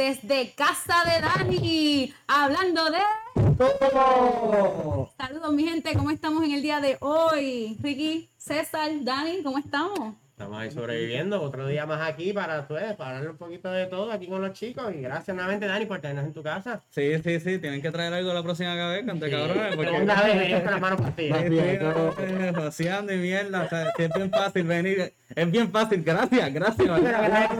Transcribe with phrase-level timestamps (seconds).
[0.00, 3.00] desde casa de Dani, hablando de...
[5.18, 7.76] Saludos mi gente, ¿cómo estamos en el día de hoy?
[7.82, 10.14] Ricky, César, Dani, ¿cómo estamos?
[10.30, 14.10] Estamos ahí sobreviviendo, otro día más aquí para, pues, para hablar un poquito de todo
[14.10, 14.90] aquí con los chicos.
[14.94, 16.80] Y gracias nuevamente, Dani, por tenernos en tu casa.
[16.88, 19.76] Sí, sí, sí, tienen que traer algo la próxima vez, cante cabrones.
[19.76, 19.90] Porque...
[19.90, 21.42] Segunda vez venimos con las manos partidas.
[21.42, 21.48] Sí,
[22.84, 25.12] sí, y mierda, o sea, es bien fácil venir.
[25.36, 26.88] Es bien fácil, gracias, gracias.
[27.02, 27.50] Gracias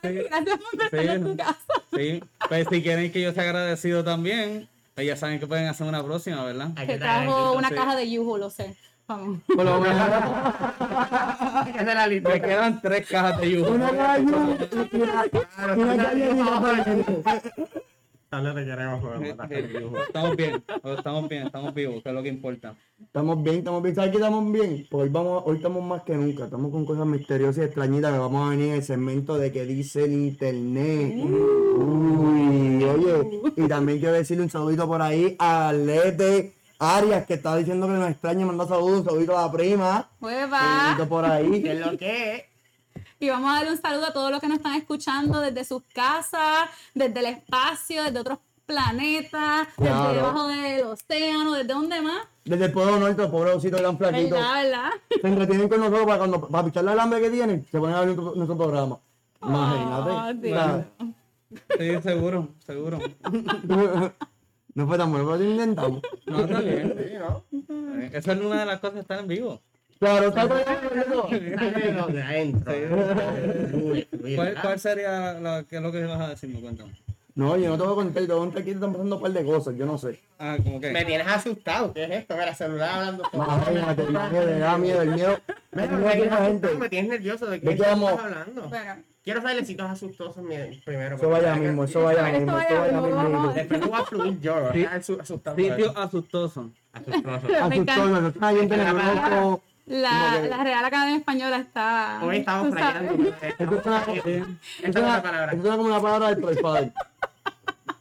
[0.02, 1.56] por estar en tu casa.
[1.94, 5.86] Sí, pues si quieren que yo sea agradecido también, pues ya saben que pueden hacer
[5.86, 6.70] una próxima, ¿verdad?
[6.86, 7.74] Te trajo una sí.
[7.74, 8.76] caja de yugo, lo sé.
[9.06, 9.40] Vamos.
[9.56, 12.28] Bueno, bueno, hay que hacer la lista.
[12.28, 13.76] me quedan tres cajas de yugo.
[18.30, 19.36] Te queremos, joder.
[20.06, 20.62] Estamos bien,
[20.96, 22.76] estamos bien, estamos vivos, que es lo que importa.
[23.02, 23.96] Estamos bien, estamos bien.
[23.96, 24.86] ¿Sabes qué estamos bien?
[24.88, 26.44] Pues hoy, vamos, hoy estamos más que nunca.
[26.44, 29.64] Estamos con cosas misteriosas y extrañitas que vamos a venir en el segmento de que
[29.64, 31.12] dice el internet.
[31.16, 33.42] Uy, oye.
[33.56, 37.94] Y también quiero decirle un saludito por ahí a Lete Arias, que está diciendo que
[37.94, 40.08] nos extraña, manda saludos, un saludito a la prima.
[40.20, 40.60] Un Hueva.
[40.60, 41.62] saludito por ahí.
[41.64, 42.49] ¿Qué es lo que es?
[43.22, 45.82] Y vamos a darle un saludo a todos los que nos están escuchando desde sus
[45.92, 50.02] casas, desde el espacio, desde otros planetas, Claro.
[50.08, 52.22] desde debajo del océano, desde donde más.
[52.46, 54.36] Desde el pueblo nuestro, pobre osito gran flaquito.
[54.36, 54.90] ¿Verdad, verdad?
[55.20, 58.00] Se entretienen con nosotros para cuando para picharle el hambre que tienen, se ponen a
[58.00, 58.98] ver nuestro, nuestro programa.
[59.42, 60.86] Imagínate.
[60.98, 61.14] Oh,
[61.78, 62.98] Sí, seguro, seguro.
[64.74, 66.00] no fue tan bueno, pero lo intentamos.
[66.26, 66.94] No, está bien.
[66.96, 67.44] Sí, ¿no?
[68.12, 69.60] Esa es una de las cosas de estar en vivo.
[70.00, 71.58] Claro, está bien.
[71.58, 72.72] Sale lo de adentro.
[74.34, 76.60] ¿Cuál, cuál sería la, qué es lo que vas a decirme?
[76.60, 76.92] Cuéntame.
[77.34, 79.22] No, yo no te voy a contar, te voy a contar que están pasando un
[79.22, 80.18] par de cosas, yo no sé.
[80.38, 80.90] Ah, como que.
[80.90, 81.92] Me tienes asustado.
[81.92, 82.34] ¿Qué es esto?
[82.34, 83.24] Mira, celular hablando.
[83.32, 85.38] Imagínate, imagínate, me da miedo, el miedo.
[85.72, 86.74] Me aquí tienes la asustado, gente.
[86.74, 87.46] me tienes nervioso.
[87.46, 88.68] ¿De ¿De qué estamos hablando?
[88.68, 90.42] Bueno, Quiero saber sitios asustosos
[90.84, 91.16] primero.
[91.16, 93.52] Eso vaya mismo, eso vaya mismo, eso vaya mismo.
[93.52, 94.54] Después voy a fluir yo,
[95.20, 95.56] Asustado.
[95.56, 96.70] Sitio asustoso.
[96.92, 97.48] Asustoso.
[97.48, 98.52] Me Asustó, encanta.
[98.52, 102.20] me la, la Real Academia Española está.
[102.22, 103.00] Hoy estamos suena,
[103.42, 104.48] Esa eso
[104.82, 105.56] es la palabra.
[105.76, 106.92] como la palabra del Proifadel.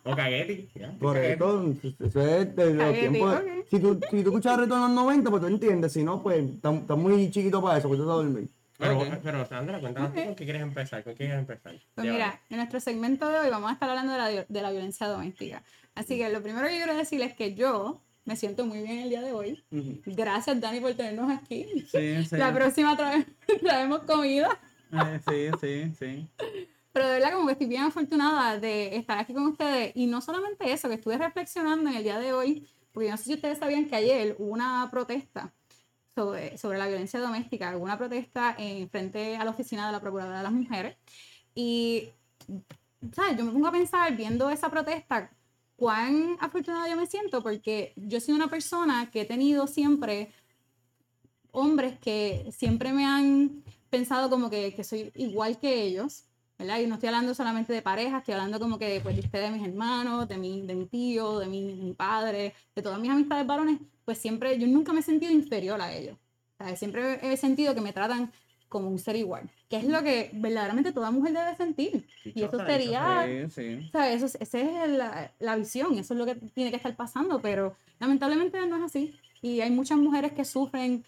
[0.03, 0.69] O cagueti.
[0.73, 1.33] cagueti.
[1.33, 3.35] eso, eso es de los Cagueti, tiempos.
[3.35, 3.43] ok.
[3.69, 5.93] Si tú, si tú escuchas retorno en los 90, pues tú entiendes.
[5.93, 8.49] Si no, pues estás muy chiquito para eso, pues tú estás a dormir.
[8.77, 9.07] Pero, Ok.
[9.21, 11.03] pero Sandra, cuéntanos tú con qué quieres empezar.
[11.03, 11.75] ¿Con qué quieres empezar?
[11.95, 14.71] Pues mira, en nuestro segmento de hoy vamos a estar hablando de la, de la
[14.71, 15.63] violencia doméstica.
[15.95, 19.09] Así que lo primero que quiero decirles es que yo me siento muy bien el
[19.09, 19.63] día de hoy.
[20.05, 21.65] Gracias, Dani, por tenernos aquí.
[21.91, 22.37] Sí, sí.
[22.37, 23.25] La próxima trae-
[23.61, 24.59] traemos comida.
[24.93, 26.27] Eh, sí, sí, sí.
[26.93, 29.93] Pero de verdad como que estoy bien afortunada de estar aquí con ustedes.
[29.95, 33.17] Y no solamente eso, que estuve reflexionando en el día de hoy, porque yo no
[33.17, 35.51] sé si ustedes sabían que ayer hubo una protesta
[36.13, 40.01] sobre, sobre la violencia doméstica, hubo una protesta en frente a la oficina de la
[40.01, 40.97] Procuradora de las Mujeres.
[41.55, 42.09] Y,
[43.11, 43.37] ¿sabes?
[43.37, 45.31] Yo me pongo a pensar viendo esa protesta,
[45.79, 50.31] cuán afortunada yo me siento, porque yo soy una persona que he tenido siempre
[51.51, 56.25] hombres que siempre me han pensado como que, soy igual que ellos,
[56.57, 56.79] ¿verdad?
[56.79, 59.57] Y no estoy hablando solamente de pareja, estoy hablando como que pues, de ustedes, de
[59.57, 63.47] mis hermanos, de mi, de mi tío, de mi, mi padre, de todas mis amistades
[63.47, 66.17] varones, pues siempre, yo nunca me he sentido inferior a ellos.
[66.75, 68.33] Siempre he sentido que me tratan
[68.69, 72.05] como un ser igual, que es lo que verdaderamente toda mujer debe sentir.
[72.23, 73.89] Y eso Dichosa, sería, Sí, sí.
[73.91, 74.15] ¿sabes?
[74.17, 77.41] Eso, es- esa es la, la visión, eso es lo que tiene que estar pasando,
[77.41, 79.15] pero lamentablemente no es así.
[79.41, 81.03] Y hay muchas mujeres que sufren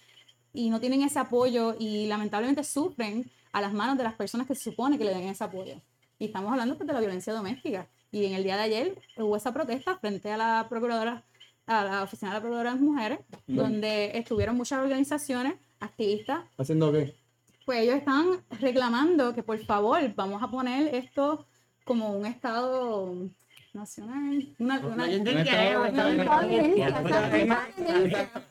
[0.54, 4.56] y no tienen ese apoyo y lamentablemente sufren a las manos de las personas que
[4.56, 5.76] se supone que le den ese apoyo.
[6.20, 7.88] Y estamos hablando pues, de la violencia doméstica.
[8.12, 11.24] Y en el día de ayer hubo esa protesta frente a la procuradora,
[11.68, 16.92] a la oficina de la procuradora de las mujeres, donde estuvieron muchas organizaciones, activistas, ¿Haciendo
[16.92, 17.16] qué?
[17.66, 18.28] Pues ellos están
[18.60, 21.46] reclamando que por favor vamos a poner esto
[21.86, 23.16] como un estado
[23.74, 24.48] nacional.
[24.60, 25.08] Una, una-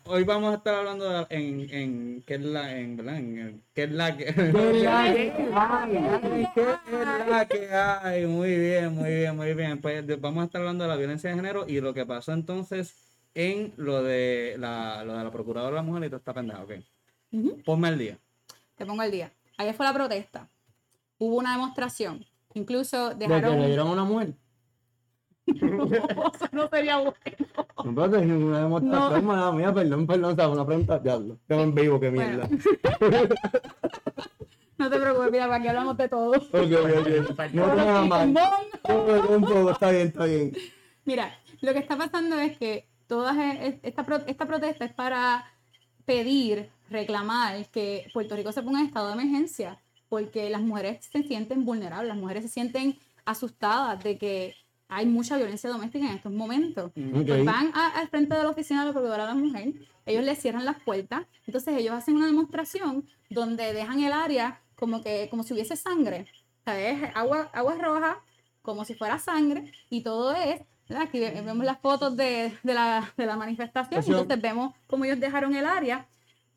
[0.06, 3.19] Hoy vamos a estar hablando de- en, en qué es la, en, ¿verdad?
[3.19, 7.70] En, el- qué es la que, ¿Qué es la que Ay, ¿Qué es la que
[7.75, 8.26] hay?
[8.26, 9.81] Muy bien, muy bien, muy bien.
[9.81, 12.32] Pues de- vamos a estar hablando de la violencia de género y lo que pasó
[12.32, 12.94] entonces
[13.35, 16.62] en lo de la, lo de la procuradora de la mujer y toda esta pendeja,
[16.62, 16.73] ok.
[17.32, 17.62] Ujú.
[17.64, 18.19] Ponme al día.
[18.81, 19.31] Te pongo el día.
[19.59, 20.49] Ayer fue la protesta.
[21.19, 22.25] Hubo una demostración.
[22.55, 23.61] Incluso ¿De que dejaron.
[23.61, 24.32] le dieron una mujer?
[25.47, 27.12] Eso no sería bueno.
[27.85, 30.55] No, pero es una demostración, mala mía, perdón, perdón, ¿sabes?
[30.56, 31.38] Una pregunta, diablo.
[31.47, 32.49] Tengo en vivo, qué mierda.
[34.79, 36.31] No te preocupes, mira, para que hablamos de todo.
[36.31, 37.38] Ok, ok, ok.
[37.53, 38.29] No tengo nada más.
[38.29, 40.53] No, está bien, está bien.
[41.05, 45.44] Mira, lo que está pasando es que todas e- esta, pro- esta protesta es para
[46.06, 49.78] pedir, reclamar que Puerto Rico se ponga en estado de emergencia
[50.08, 54.54] porque las mujeres se sienten vulnerables, las mujeres se sienten asustadas de que
[54.88, 56.87] hay mucha violencia doméstica en estos momentos.
[56.87, 57.26] Ok.
[57.28, 59.72] Pues van al frente de la oficina de la Procuradora de la Mujer,
[60.04, 65.00] ellos les cierran las puertas, entonces ellos hacen una demostración donde dejan el área como
[65.00, 66.26] que como si hubiese sangre,
[66.64, 66.98] ¿sabes?
[67.14, 68.19] Agua, agua roja,
[68.62, 70.60] como si fuera sangre, y todo es,
[70.98, 75.20] aquí ve- vemos las fotos de, de la, de la manifestación, entonces vemos cómo ellos
[75.20, 76.08] dejaron el área,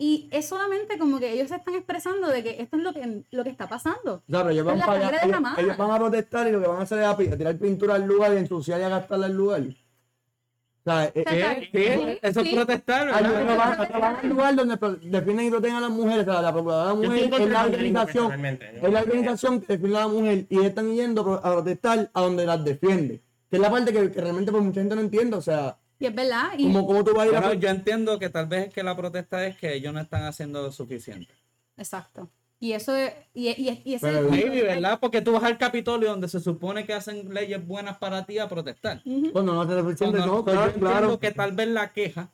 [0.06, 3.24] y es solamente como que ellos se están expresando de que esto es lo que,
[3.32, 4.16] lo que está pasando.
[4.28, 5.20] O sea, pero ellos van, la para allá,
[5.58, 8.06] ellos, van a protestar y lo que van a hacer es a tirar pintura al
[8.06, 9.62] lugar y ensuciar y a gastarla al lugar.
[9.62, 11.70] O sea, eh, ¿Qué?
[11.72, 12.20] ¿Qué?
[12.22, 12.54] Eso es Sí.
[12.54, 13.22] protestar, ¿verdad?
[13.46, 16.90] no, al lugar donde defienden y protegen a las mujeres, o sea, la procuradora de
[16.90, 20.94] la mujer es la organización, es la organización que defiende a la mujer y están
[20.94, 23.22] yendo a pro- a protestar a donde las defiende.
[23.50, 26.08] Que es la parte que, que realmente pues, mucha gente no entiende, o sea, Y
[26.08, 28.46] es verdad, y como cómo tú vas a ir a Bueno, yo entiendo que tal
[28.48, 31.34] vez es que la protesta es que ellos no están haciendo lo suficiente.
[31.78, 32.30] exacto.
[32.60, 34.98] Y eso es, y, y, y ese Pero- Maybe, ¿verdad?
[35.02, 38.48] Porque tú vas al Capitolio donde se supone que hacen leyes buenas para ti a
[38.48, 39.02] protestar.
[39.34, 41.20] cuando no hace suficiente, Cuando- no, pues yo claro, entiendo claro.
[41.20, 42.30] que tal vez la queja.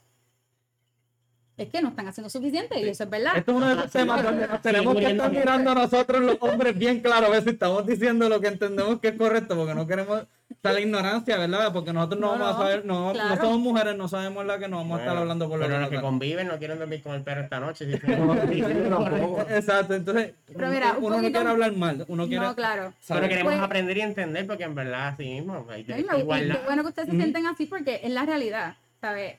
[1.59, 3.37] Es que no están haciendo suficiente, y eso es verdad.
[3.37, 6.37] Esto es uno de los temas donde nos tenemos que muriendo estar mirando nosotros los
[6.39, 9.75] hombres bien claro a ver si estamos diciendo lo que entendemos que es correcto, porque
[9.75, 11.71] no queremos estar la ignorancia, ¿verdad?
[11.71, 13.41] Porque nosotros no, No, vamos a no, saber, no, no claro.
[13.41, 15.75] somos mujeres, no sabemos la que no vamos a estar Bueno, hablando por lo Pero
[15.75, 17.85] que los que nos- conviven no quieren dormir con el perro esta noche.
[17.85, 17.93] si.
[19.49, 22.93] Exacto, entonces Pero mira, un uno no poquito- quiere hablar mal, uno quiere No, claro.
[22.99, 23.23] saber.
[23.23, 26.59] Pero queremos Pues- aprender y entender porque en verdad así mismo hay No, igualdad.
[26.65, 29.35] bueno que ustedes se sienten así porque es la realidad, ¿sabes?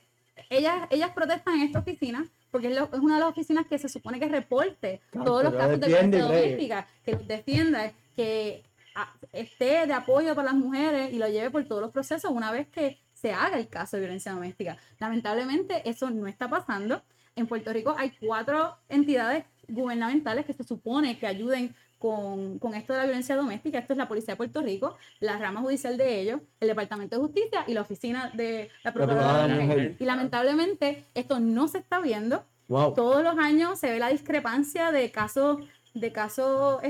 [0.49, 3.77] Ellas, ellas protestan en esta oficina porque es, lo- es una de las oficinas que
[3.77, 8.63] se supone que reporte Claro, todos los casos de violencia doméstica, que los defienda, que
[8.95, 12.51] ah, esté de apoyo para las mujeres y lo lleve por todos los procesos una
[12.51, 14.77] vez que se haga el caso de violencia doméstica.
[14.99, 17.03] Lamentablemente eso no está pasando.
[17.35, 22.93] En Puerto Rico hay cuatro entidades gubernamentales que se supone que ayuden con, con esto
[22.93, 23.77] de la violencia doméstica.
[23.77, 27.21] Esto es la Policía de Puerto Rico, la rama judicial de ellos, el Departamento de
[27.21, 29.95] Justicia y la Oficina de la Procuradora de la Mujer.
[29.99, 32.43] Y lamentablemente esto no se está viendo.
[32.67, 32.95] Wow.
[32.95, 35.59] Todos los años se ve la discrepancia de casos
[35.93, 36.81] de casos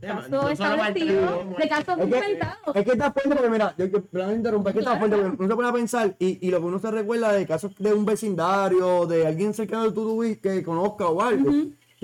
[0.00, 4.04] casos no establecidos, de casos Es que, es que está fuerte porque, mira, yo, yo
[4.04, 5.06] perdón que interrumpa, es que está Claro.
[5.06, 7.46] fuerte porque uno se pone a pensar y, y lo que uno se recuerda de
[7.46, 11.50] casos de un vecindario, de alguien cercano de tu que conozca o algo.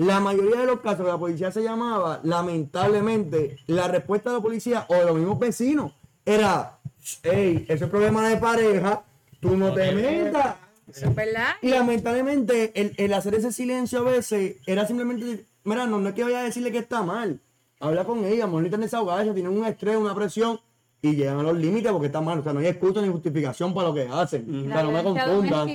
[0.01, 4.41] La mayoría de los casos que la policía se llamaba, lamentablemente, la respuesta de la
[4.41, 5.93] policía o de los mismos vecinos
[6.25, 6.79] era,
[7.21, 9.03] hey, ese es problema de pareja,
[9.39, 10.55] tú no te metas.
[10.89, 11.51] Eso es verdad.
[11.61, 16.15] Y lamentablemente, el, el hacer ese silencio a veces era simplemente, mira, no, no es
[16.15, 17.39] que vaya a decirle que está mal.
[17.79, 20.59] Habla con ella, mejor necesitan desahogarse, tienen un estrés, una presión
[21.03, 22.39] y llegan a los límites porque está mal.
[22.39, 24.45] O sea, no hay excusa ni justificación para lo que hacen.
[24.47, 25.67] O sea, La no me confundan.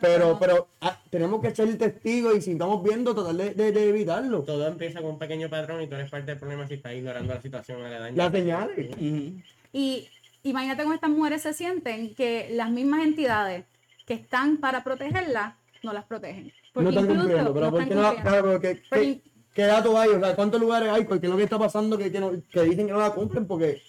[0.00, 3.88] Pero, pero ah, tenemos que ser testigos y si estamos viendo, tratar de, de- de
[3.88, 4.40] evitarlo.
[4.42, 7.32] Todo empieza con un pequeño patrón y tú eres parte del problema si estás ignorando
[7.32, 8.16] la situación aledaña.
[8.16, 8.90] Las señales.
[8.96, 9.32] Ujú.
[9.72, 10.08] Y
[10.42, 13.64] imagínate cómo estas mujeres se sienten que las mismas entidades
[14.04, 16.46] que están para protegerlas no las protegen.
[16.46, 17.54] No Porque están cumpliendo.
[17.54, 18.22] Pero no ¿por están qué no?
[18.22, 19.20] Claro, pero ¿qué, qué,
[19.54, 20.08] qué datos hay?
[20.10, 21.06] O sea, ¿cuántos lugares hay?
[21.06, 23.46] ¿Qué es lo que está pasando que, que, no- que dicen que no la cumplen?
[23.46, 23.80] Porque,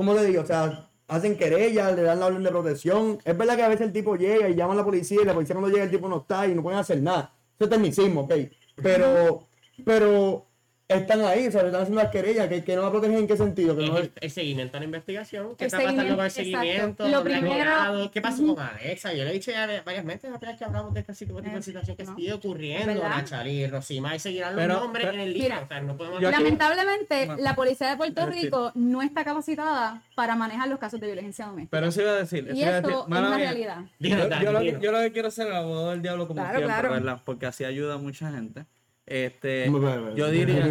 [0.00, 0.40] ¿cómo le digo?
[0.40, 3.18] O sea, hacen querellas, le dan la orden de protección.
[3.22, 5.34] Es verdad que a veces el tipo llega y llama a la policía y la
[5.34, 7.34] policía cuando llega el tipo no está y no pueden hacer nada.
[7.54, 8.32] Eso es tecnicismo, ok.
[8.82, 9.46] Pero,
[9.84, 10.46] pero
[10.98, 12.48] están ahí, o sea, le están haciendo las querellas.
[12.48, 13.76] ¿Que, que no la protegen en qué sentido?
[13.76, 15.56] Que no el, el seguimiento a la investigación.
[15.56, 17.08] ¿Qué El está pasando con el seguimiento?
[17.08, 18.10] Lo ¿Dónde ha primero-?
[18.10, 19.12] ¿Qué pasó con Alexa?
[19.12, 21.62] Yo le he dicho ya varias veces apenas que hablamos de este tipo de Eh,
[21.62, 22.14] situación que no.
[22.16, 22.86] sigue ocurriendo.
[22.94, 23.08] ¿Verdad?
[23.08, 25.48] Nachali, Rosima, y seguirán los Pero- nombres pero- en el libro.
[25.48, 30.02] Mira, o sea, no podemos Lamentablemente, la policía de Puerto Es Rico no está capacitada
[30.14, 31.70] para manejar los casos de violencia doméstica.
[31.76, 33.84] Pero eso iba a decir, eso y a esto decir, es una realidad.
[33.98, 34.28] Yo, lo
[34.60, 34.80] que, dilo.
[34.80, 36.90] yo lo que quiero ser el abogado del diablo como Claro, siempre, claro.
[36.94, 37.20] ¿verdad?
[37.24, 38.64] Porque así ayuda a mucha gente.
[39.10, 39.68] Este,
[40.16, 40.64] yo diría,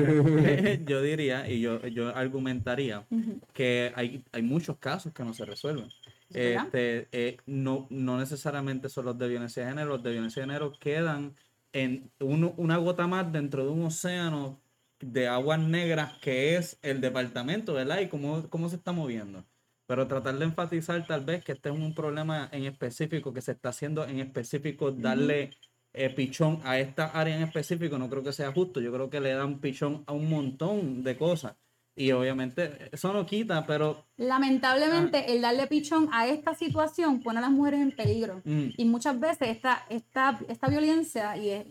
[0.86, 3.06] yo diría y yo, yo argumentaría
[3.54, 5.90] que hay, hay muchos casos que no se resuelven.
[6.32, 10.48] Este, eh, no, no necesariamente son los de violencia de género, los de violencia de
[10.48, 11.36] género quedan
[11.74, 14.60] en uno- una gota más dentro de un océano
[15.02, 18.00] de aguas negras que es el departamento, ¿verdad?
[18.02, 19.44] Y cómo, cómo se está moviendo.
[19.88, 23.54] Pero tratar de enfatizar tal vez que este es un problema en específico, que se
[23.54, 25.50] está haciendo en específico, darle
[25.94, 28.80] eh, pichón a esta área en específico, no creo que sea justo.
[28.80, 31.56] Yo creo que le dan pichón a un montón de cosas.
[31.96, 37.42] Y obviamente eso no quita, pero Lamentablemente, el darle pichón a esta situación pone a
[37.42, 38.42] las mujeres en peligro.
[38.46, 38.70] Mm.
[38.78, 41.66] Y muchas veces esta, esta, esta violencia y, es-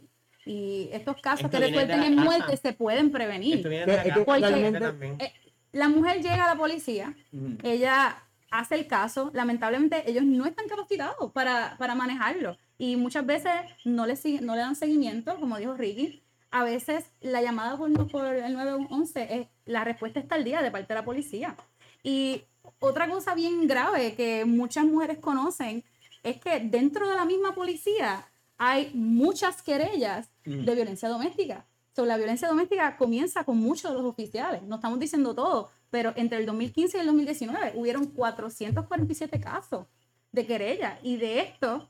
[0.44, 3.56] y estos casos Esto que resulten en muerte se pueden prevenir.
[3.56, 5.24] Esto viene de porque.
[5.24, 5.32] Eh,
[5.72, 7.58] la mujer llega a la policía, Ujú.
[7.62, 13.52] ella hace el caso, lamentablemente ellos no están capacitados para, para manejarlo y muchas veces
[13.84, 18.24] no le, no le dan seguimiento, como dijo Ricky, a veces la llamada por, por
[18.24, 21.56] el 911 es la respuesta está al día de parte de la policía.
[22.02, 22.44] Y
[22.78, 25.84] otra cosa bien grave que muchas mujeres conocen
[26.22, 28.24] es que dentro de la misma policía
[28.56, 31.64] hay muchas querellas de violencia doméstica.
[31.94, 36.12] So, la violencia doméstica comienza con muchos de los oficiales, no estamos diciendo todo, pero
[36.16, 39.86] entre el 2015 y el 2019 hubieron 447 casos
[40.30, 41.88] de querella y de estos,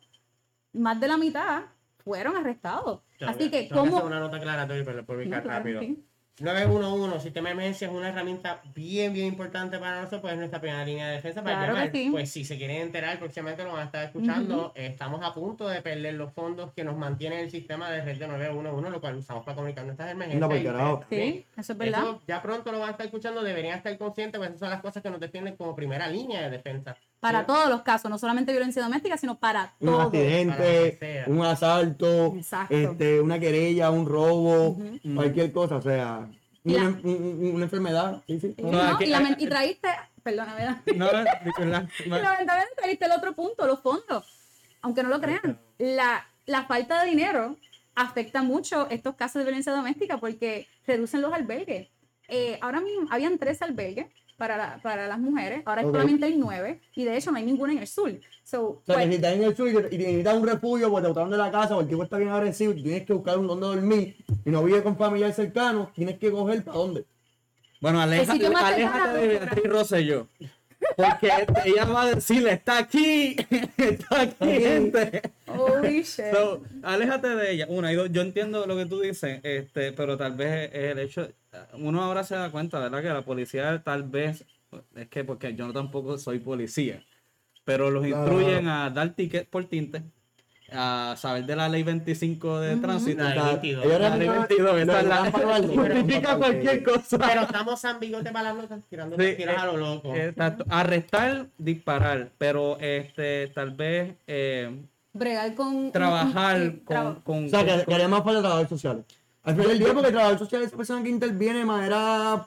[0.78, 1.62] más de la mitad
[1.98, 3.00] fueron arrestados.
[3.26, 4.00] Así que, hacer ¿cómo?
[4.02, 5.80] una nota aclaratoria, pero por ubicar No, claro, rápido.
[5.80, 6.04] sí.
[6.40, 10.60] 911, sistema de emergencia, es una herramienta bien, bien importante para nosotros, pues es nuestra
[10.60, 11.92] primera línea de defensa para Claro que llamar.
[11.92, 12.08] sí.
[12.12, 14.72] Pues si se quieren enterar, próximamente lo van a estar escuchando.
[14.76, 18.28] Estamos a punto de perder los fondos que nos mantiene el sistema de red de
[18.28, 20.40] 911, lo cual usamos para comunicar nuestras emergencias.
[20.42, 21.04] Anda pa'l y- carajo.
[21.10, 22.02] Sí, eso es verdad.
[22.02, 24.80] Eso ya pronto lo van a estar escuchando, deberían estar conscientes, pues esas son las
[24.80, 26.96] cosas que nos defienden como primera línea de defensa.
[27.20, 27.46] Para Sí.
[27.48, 32.36] todos los casos, no solamente violencia doméstica, sino para Un accidente, un asalto,
[32.70, 34.78] este, una querella, un robo,
[35.14, 36.28] cualquier cosa, o sea,
[36.64, 38.22] Y una, la- un- un- una enfermedad.
[38.26, 38.54] Sí, sí.
[38.58, 38.82] No, ¿no?
[38.82, 39.88] aquí- y, lament- y traíste,
[40.22, 40.76] perdona, ¿verdad?
[40.96, 41.08] No,
[41.44, 41.88] disculpa.
[42.04, 44.24] Y lamentablemente traíste el otro punto, los fondos.
[44.82, 47.56] Aunque no lo crean, la, la falta de dinero
[47.96, 51.88] afecta mucho estos casos de violencia doméstica porque reducen los albergues.
[52.28, 54.06] Eh, ahora mismo habían tres albergues
[54.38, 57.72] para, la- para las mujeres, ahora solamente hay nueve y de hecho no hay ninguno
[57.72, 58.12] en el sur.
[58.44, 61.08] So, O sea, pues, si estás en el sur y necesitas un refugio porque te
[61.08, 63.46] botaron de la casa o el tipo está bien agresivo y tienes que buscar un
[63.46, 64.16] donde dormir
[64.46, 67.04] y no vive con familiares cercanos, tienes que coger para dónde.
[67.80, 70.28] Bueno, aléjate cercano, de Beatriz Rosselló.
[70.96, 71.28] Porque
[71.64, 73.34] ella va a decirle, está aquí,
[73.76, 75.22] está aquí, gente.
[75.48, 76.26] holy shit.
[76.32, 77.66] So, aléjate de ella.
[77.68, 80.98] Una y dos, yo entiendo lo que tú dices, este, pero tal vez es el
[81.00, 81.28] hecho,
[81.74, 83.02] uno ahora se da cuenta, ¿verdad?
[83.02, 84.44] Que la policía tal vez,
[84.94, 87.02] es que porque yo tampoco soy policía,
[87.64, 90.02] pero los instruyen a dar ticket por tinte,
[90.70, 93.22] a saber de la ley 25 de tránsito.
[93.22, 93.84] La O sea, ley 22.
[93.86, 97.18] ellos La ley refieren- 22, esa es lo la para justifica cualquier cosa.
[97.18, 100.14] Pero estamos San Bigote para las notas, tirando Sí, tiras eh, a lo loco.
[100.14, 100.64] Exacto.
[100.68, 104.76] Arrestar, disparar, pero este tal vez eh,
[105.14, 105.90] Bregar con...
[105.90, 109.04] trabajar con, con, O sea, que, con- que haría más falta trabajadores sociales.
[109.48, 112.46] Al final del día, porque el trabajador social es persona que interviene de manera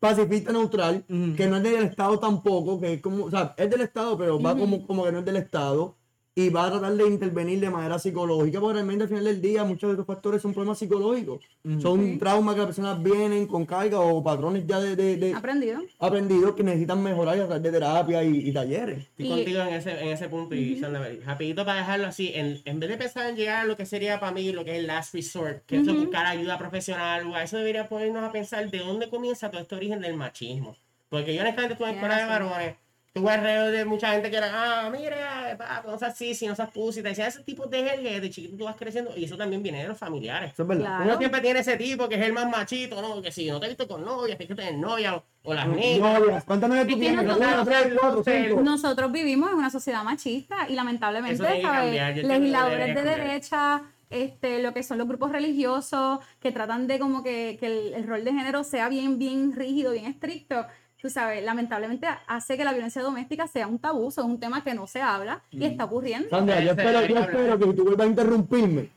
[0.00, 1.04] pacifista, neutral,
[1.36, 4.40] que no es del Estado tampoco, que es como, o sea, es del Estado, pero
[4.40, 5.94] va como, como que no es del Estado,
[6.40, 9.64] y va a tratar de intervenir de manera psicológica, porque realmente al final del día
[9.64, 11.40] muchos de estos factores son problemas psicológicos.
[11.82, 12.16] Son Sí.
[12.18, 15.80] traumas que las personas vienen con carga o patrones ya de, de, de Aprendido.
[15.98, 18.98] aprendidos que necesitan mejorar y a través de terapia y, y talleres.
[19.18, 22.60] Estoy Y- contigo en ese, en ese punto y Sandra, rapidito para dejarlo así, en,
[22.64, 24.78] en vez de pensar en llegar a lo que sería para mí lo que es
[24.78, 28.70] el last resort, que es buscar ayuda profesional, o a eso debería ponernos a pensar
[28.70, 30.76] de dónde comienza todo este origen del machismo.
[31.08, 32.74] Porque yo honestamente estuve en escuela de varones,
[33.18, 36.54] tuve alrededor de mucha gente que era, ah, mira, pa, no seas así, si no
[36.54, 39.36] seas pussy, te decían ese tipo de jerga de chiquito tú vas creciendo y eso
[39.36, 40.52] también viene de los familiares.
[40.52, 40.84] Eso es verdad.
[40.86, 41.04] Claro.
[41.04, 43.20] Uno siempre tiene ese tipo que es el más machito, ¿no?
[43.20, 45.68] Que si no te he visto con novia, tienes que tener novia o, o las
[45.68, 46.20] niñas.
[46.20, 47.24] Novias, ¿Cuántas novias tú tienes?
[47.24, 48.60] nosotros- Una, tres, cuatro, cinco.
[48.62, 52.24] Nosotros vivimos en una sociedad machista y lamentablemente, ¿sabes?
[52.24, 57.56] legisladores de derecha, este, lo que son los grupos religiosos, que tratan de como que,
[57.60, 60.66] que el, el rol de género sea bien, bien rígido, bien estricto,
[61.00, 64.74] tú sabes, lamentablemente hace que la violencia doméstica sea un tabú, es un tema que
[64.74, 66.28] no se habla y está ocurriendo.
[66.28, 68.90] Sandra, yo espero, yo espero que si tú vuelvas a interrumpirme,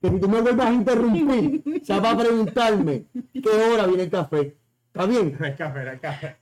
[0.00, 4.56] que si tú me vuelvas a interrumpir, sea para preguntarme qué hora viene el café.
[4.86, 5.36] ¿Está bien?
[5.38, 6.36] No hay café, no hay café.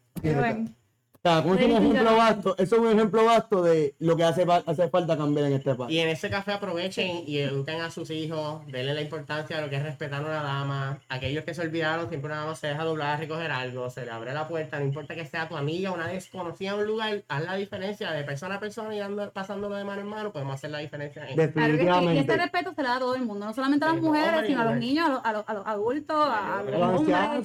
[1.23, 3.95] Pero bueno, O sea, como es un ejemplo vasto, eso es un ejemplo vasto de
[3.99, 5.93] lo que hace, hace falta cambiar en este país.
[5.93, 9.69] Y en ese café aprovechen y eduquen a sus hijos, denle la importancia de lo
[9.71, 10.99] que es respetar a una dama.
[11.09, 14.11] Aquellos que se olvidaron, siempre una dama se deja doblar a recoger algo, se le
[14.11, 17.45] abre la puerta, no importa que sea tu amiga, una desconocida en un lugar, haz
[17.45, 20.71] la diferencia de persona a persona y ando pasándolo de mano en mano, podemos hacer
[20.71, 21.29] la diferencia.
[21.29, 21.53] En...
[21.53, 23.85] claro que sí, y este respeto se le da a todo el mundo, no solamente
[23.85, 24.89] a las mujeres, sino a los mujer.
[24.89, 27.41] niños, a los, a los, a los adultos, a, a A los hombres, a a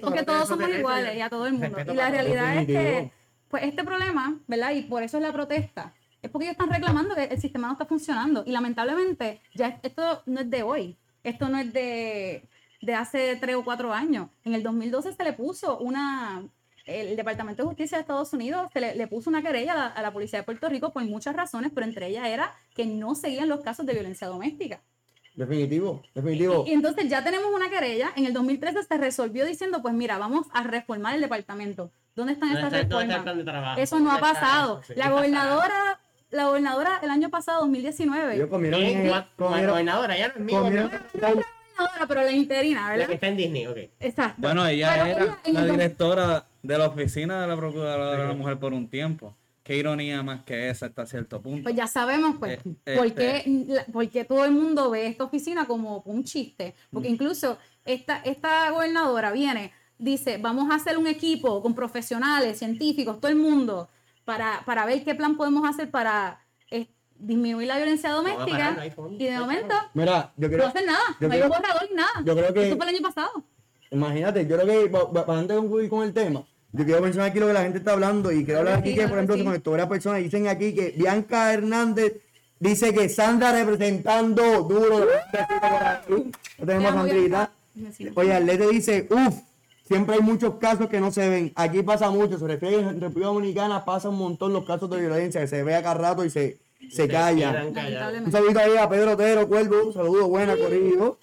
[0.00, 1.66] Porque todo todos somos merece iguales y a todo el mundo.
[1.68, 3.12] respeto Y la realidad es que,
[3.48, 4.72] pues este problema, ¿verdad?
[4.72, 5.94] Y por eso es la protesta.
[6.20, 8.42] Es porque ellos están reclamando que el sistema no está funcionando.
[8.44, 10.96] Y lamentablemente, ya esto no es de hoy.
[11.22, 12.48] Esto no es de,
[12.82, 14.28] de hace tres o cuatro años.
[14.44, 16.42] En el 2012 se le puso una...
[16.84, 19.86] El Departamento de Justicia de Estados Unidos se le, le puso una querella a la,
[19.88, 23.14] a la Policía de Puerto Rico por muchas razones, pero entre ellas era que no
[23.14, 24.80] seguían los casos de violencia doméstica.
[25.38, 26.64] Definitivo, definitivo.
[26.66, 28.10] Y entonces ya tenemos una querella.
[28.16, 31.92] En el 2013 se resolvió diciendo, pues mira, vamos a reformar el departamento.
[32.16, 33.22] ¿Dónde están ¿Dónde esas está- dónde está el reformas?
[33.22, 33.80] plan de trabajo?
[33.80, 34.82] Eso no ha ¿Dónde está pasado.
[34.84, 40.18] Sí, La gobernadora, la gobernadora el año pasado, 2019, Ellos comieron, eh, gua- comieron, gobernadora,
[40.18, 40.90] ya no es mi comieron,
[42.08, 43.06] pero la interina, la ¿verdad?
[43.06, 43.76] que está en Disney, ok.
[44.00, 44.34] Exacto.
[44.38, 48.34] Bueno, ella Pero era ella la directora de la oficina de la Procuradora de la
[48.34, 49.36] Mujer por un tiempo.
[49.68, 51.64] Qué ironía más que esa hasta cierto punto.
[51.64, 55.06] Pues ya sabemos, pues, Eh, por, este- qué, la- por qué todo el mundo ve
[55.06, 56.74] esta oficina como un chiste.
[56.90, 56.94] Mm.
[56.94, 63.20] Porque incluso esta, esta gobernadora viene, dice, vamos a hacer un equipo con profesionales, científicos,
[63.20, 63.90] todo el mundo,
[64.24, 66.86] para, para ver qué plan podemos hacer para eh,
[67.18, 68.70] disminuir la violencia doméstica.
[68.96, 71.48] no y de no momento, Mira, yo no creo, hacen nada, yo no hay un
[71.50, 72.22] borrador ni nada.
[72.24, 73.44] yo creo que, Eso fue el año pasado.
[73.90, 77.00] imagínate, yo creo que pa- pa- para antes de concluir con el tema, yo quiero
[77.00, 79.16] mencionar aquí lo que la gente está hablando y quiero hablar aquí Sí, que, por
[79.16, 82.14] ejemplo, se conectó varias personas y dicen aquí que Bianca Hernández
[82.60, 85.06] dice que Sandra representando duro.
[86.58, 87.50] No tenemos a Sandrita.
[88.14, 89.36] Oye, Arlete dice, uff,
[89.84, 91.52] siempre hay muchos casos que no se ven.
[91.54, 95.40] Aquí pasa mucho, se refiere en República Dominicana, pasa un montón los casos de violencia,
[95.40, 96.58] que se ve acá rato y se,
[96.90, 97.64] se calla.
[98.24, 101.18] Un saludito ahí a Pedro Otero, Cuervo, saludos, buena, corrido.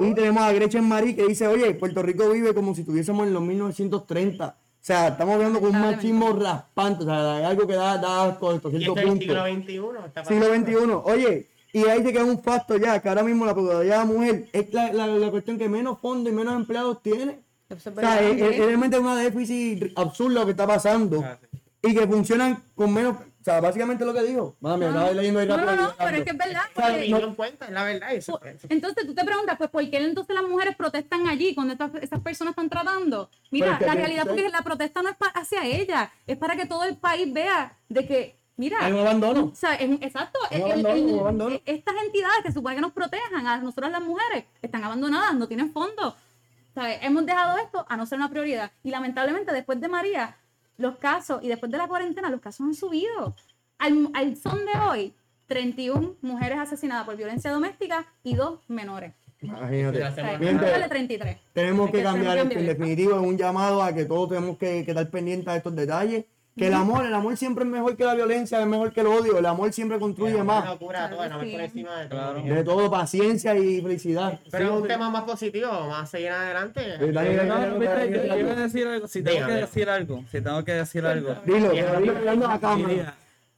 [0.00, 3.32] Y tenemos a Gretchen Marí que dice, oye, Puerto Rico vive como si estuviésemos en
[3.32, 4.56] los 1930.
[4.80, 8.50] O sea, estamos viendo con un machismo raspante, o sea, algo que da, da asco
[8.50, 9.20] hasta cierto punto.
[9.20, 10.06] siglo XXI.
[10.06, 10.46] está Siglo.
[10.54, 10.74] XXI.
[11.04, 14.04] Oye, y ahí te queda un facto ya, que ahora mismo la Procuraduría de la
[14.06, 17.38] Mujer es la, la, la cuestión que menos fondos y menos empleados tiene.
[17.68, 18.50] O sea, es, es- ¿eh?
[18.56, 21.22] es realmente una déficit absurdo lo que está pasando.
[21.24, 21.58] Ah, sí.
[21.90, 24.56] Y que funcionan con menos, o sea, básicamente lo que dijo.
[24.60, 26.62] Mami, No, estaba leyendo ahí no, no, no, pero es que es verdad.
[26.74, 28.12] O sea, no en cuenta, es la verdad.
[28.14, 31.54] Eso, Pues, eso- Entonces tú te preguntas, pues, ¿por qué entonces las mujeres protestan allí
[31.54, 33.30] cuando estas, estas personas están tratando?
[33.50, 36.54] Mira, Pero es que la realidad porque la protesta no es hacia ella, es para
[36.56, 39.44] que todo el país vea de que, mira, Hay un abandono.
[39.52, 41.60] o sea, es un- exacto, Un el- el- abandono, el- un abandono.
[41.64, 45.72] estas entidades que supone que nos protejan a nosotras las mujeres están abandonadas, no tienen
[45.72, 46.14] fondos.
[46.14, 48.70] O sea, hemos dejado esto a no ser una prioridad.
[48.84, 50.36] Y lamentablemente después de María,
[50.80, 53.34] los casos, y después de la cuarentena, los casos han subido.
[53.78, 55.14] Al, al son de hoy,
[55.46, 59.12] 31 mujeres asesinadas por violencia doméstica y dos menores.
[59.42, 59.98] Imagínate.
[60.00, 61.38] La O sea, semana- Bien, un total te- de 33.
[61.54, 64.90] Tenemos que que cambiar En definitivo, es un llamado a que todos tenemos que, que
[64.90, 66.24] estar pendientes de estos detalles.
[66.60, 69.06] Que el amor, el amor siempre es mejor que la violencia, es mejor que el
[69.06, 69.38] odio.
[69.38, 70.76] El amor siempre construye más.
[70.76, 72.32] por encima de todo.
[72.34, 72.42] Claro.
[72.42, 74.38] De todo, paciencia y felicidad.
[74.50, 76.80] Pero es Sí, un tema más positivo, a seguir adelante.
[76.98, 80.64] Sí, dale, dale, dale, viste, yo- decir algo, si tengo que decir algo, si tengo
[80.64, 82.88] que decir algo, Dilo, pero dilo hablando a la cámara.
[82.88, 83.14] diría,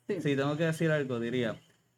[0.06, 0.20] Sí.
[0.20, 1.56] si tengo que decir algo, diría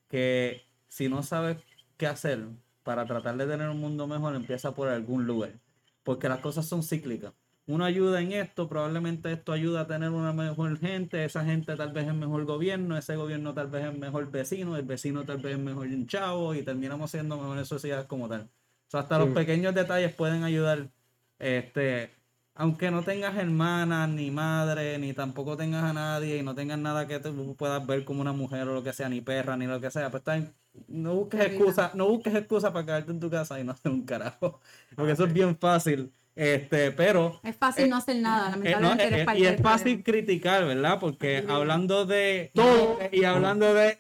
[0.09, 1.59] que si no sabes
[1.97, 2.41] qué hacer
[2.83, 5.51] para tratar de tener un mundo mejor, empieza por algún lugar,
[6.03, 7.33] porque las cosas son cíclicas.
[7.67, 11.93] Uno ayuda en esto, probablemente esto ayuda a tener una mejor gente, esa gente tal
[11.93, 15.55] vez es mejor gobierno, ese gobierno tal vez es mejor vecino, el vecino tal vez
[15.55, 18.43] es mejor un chavo y terminamos siendo mejores sociedades como tal.
[18.43, 20.91] O sea, hasta los pequeños detalles pueden ayudar,
[21.39, 22.11] este,
[22.55, 27.07] aunque no tengas hermanas, ni madre, ni tampoco tengas a nadie y no tengas nada
[27.07, 29.81] que tú puedas ver como una mujer o lo que sea, ni perra, ni lo
[29.81, 30.55] que sea, pues está bien.
[30.89, 34.05] no busques excusa, no busques excusa para quedarte en tu casa y no hacer un
[34.05, 34.61] carajo,
[34.95, 38.57] porque eso es bien fácil, este, pero Es fácil Eh, no hacer nada, eh, no,
[38.91, 40.99] lamentablemente eh, eres eh, parte y es fácil criticar, ¿verdad?
[41.01, 42.99] Porque hablando de Todo.
[43.13, 43.99] y hablando de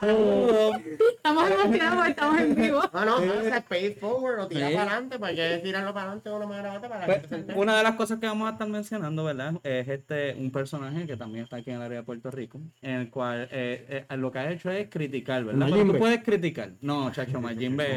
[0.00, 0.72] todo,
[1.16, 2.80] Estamos emocionados estamos en vivo.
[2.92, 4.76] No, no, no, se pay forward o tirar Sí.
[4.76, 7.12] para adelante, porque hay que tirarlo para adelante de una manera u otra para que
[7.14, 7.58] Pues, se entere.
[7.58, 9.54] una de las cosas que vamos a estar mencionando, ¿verdad?
[9.64, 12.90] Es este un personaje que también está aquí en el área de Puerto Rico, en
[12.92, 15.66] el cual eh, eh, lo que ha hecho es criticar, ¿verdad?
[15.70, 16.70] Pero tú puedes criticar.
[16.80, 17.96] No, chacho, Mayimbe,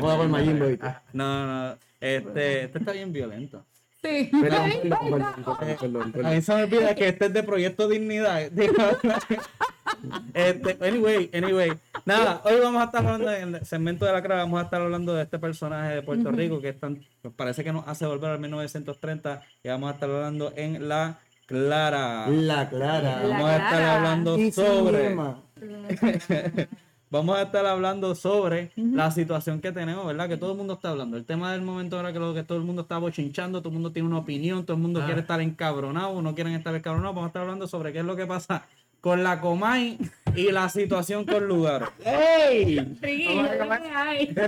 [0.70, 0.88] ¿viste?
[1.14, 3.66] No, no, este, este está bien violento.
[4.02, 4.32] Sí.
[4.34, 8.42] A mí se me olvida que este es de Proyecto Dignidad.
[10.34, 11.74] este, anyway, anyway.
[12.06, 14.82] Nada, hoy vamos a estar hablando en el segmento de la cara, vamos a estar
[14.82, 18.06] hablando de este personaje de Puerto Rico que es tan- pues parece que nos hace
[18.06, 22.28] volver al 1930 y vamos a estar hablando en La Clara.
[22.30, 23.24] La clara.
[23.24, 23.96] La Vamos a estar Clara.
[23.98, 25.16] hablando Y sobre.
[27.12, 30.30] Vamos a estar hablando sobre la situación que tenemos, ¿verdad?
[30.30, 31.18] Que todo el mundo está hablando.
[31.18, 33.74] El tema del momento ahora que, lo, que todo el mundo está bochinchando, todo el
[33.74, 35.06] mundo tiene una opinión, todo el mundo Ah.
[35.06, 37.16] quiere estar encabronado, no quieren estar encabronados.
[37.16, 38.64] Vamos a estar hablando sobre qué es lo que pasa
[39.02, 39.98] con la Comay
[40.36, 41.90] y la situación con lugar.
[42.06, 42.98] ¡Ey!
[43.02, 43.26] Sí,
[43.58, 44.26] Vamos a ay.
[44.30, 44.44] Esto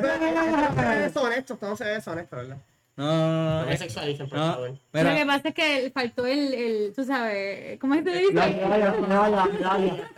[1.06, 2.58] es honesto, estamos deshonestos, ¿verdad?
[2.98, 4.70] No, no, no, No no, me eh, sexualicen, por no, favor.
[4.70, 8.34] Lo que pasa es que faltó el, el tú sabes, ¿cómo es que se dice?
[8.34, 9.46] La medalla, medalla,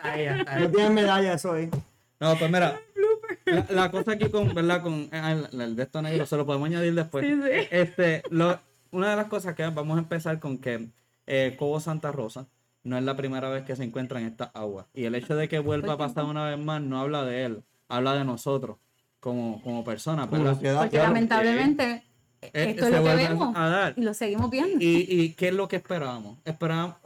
[0.03, 0.59] medalla.
[0.59, 1.69] No tienen medalla eso ahí.
[2.23, 2.79] No, pues mira,
[3.45, 4.81] la, la cosa aquí con, ¿verdad?
[4.81, 7.25] Con eh, el, el de esto negro se lo podemos añadir después.
[7.25, 7.67] Sí, sí.
[7.71, 8.59] Este, lo,
[8.91, 10.87] una de las cosas que vamos a empezar con que
[11.27, 12.47] eh, Cobo Santa Rosa
[12.83, 14.87] no es la primera vez que se encuentra en esta agua.
[14.93, 17.63] Y el hecho de que vuelva a pasar una vez más no habla de él,
[17.87, 18.77] habla de nosotros
[19.19, 20.27] como, como personas.
[20.27, 20.55] Como ¿verdad?
[20.55, 21.07] sociedad, Porque claro.
[21.13, 22.03] lamentablemente
[22.41, 23.93] Eh, esto se es lo que vemos a dar.
[23.95, 24.83] y lo seguimos viendo.
[24.83, 26.39] ¿Y, ¿Y qué es lo que esperábamos?
[26.43, 26.97] Esperábamos,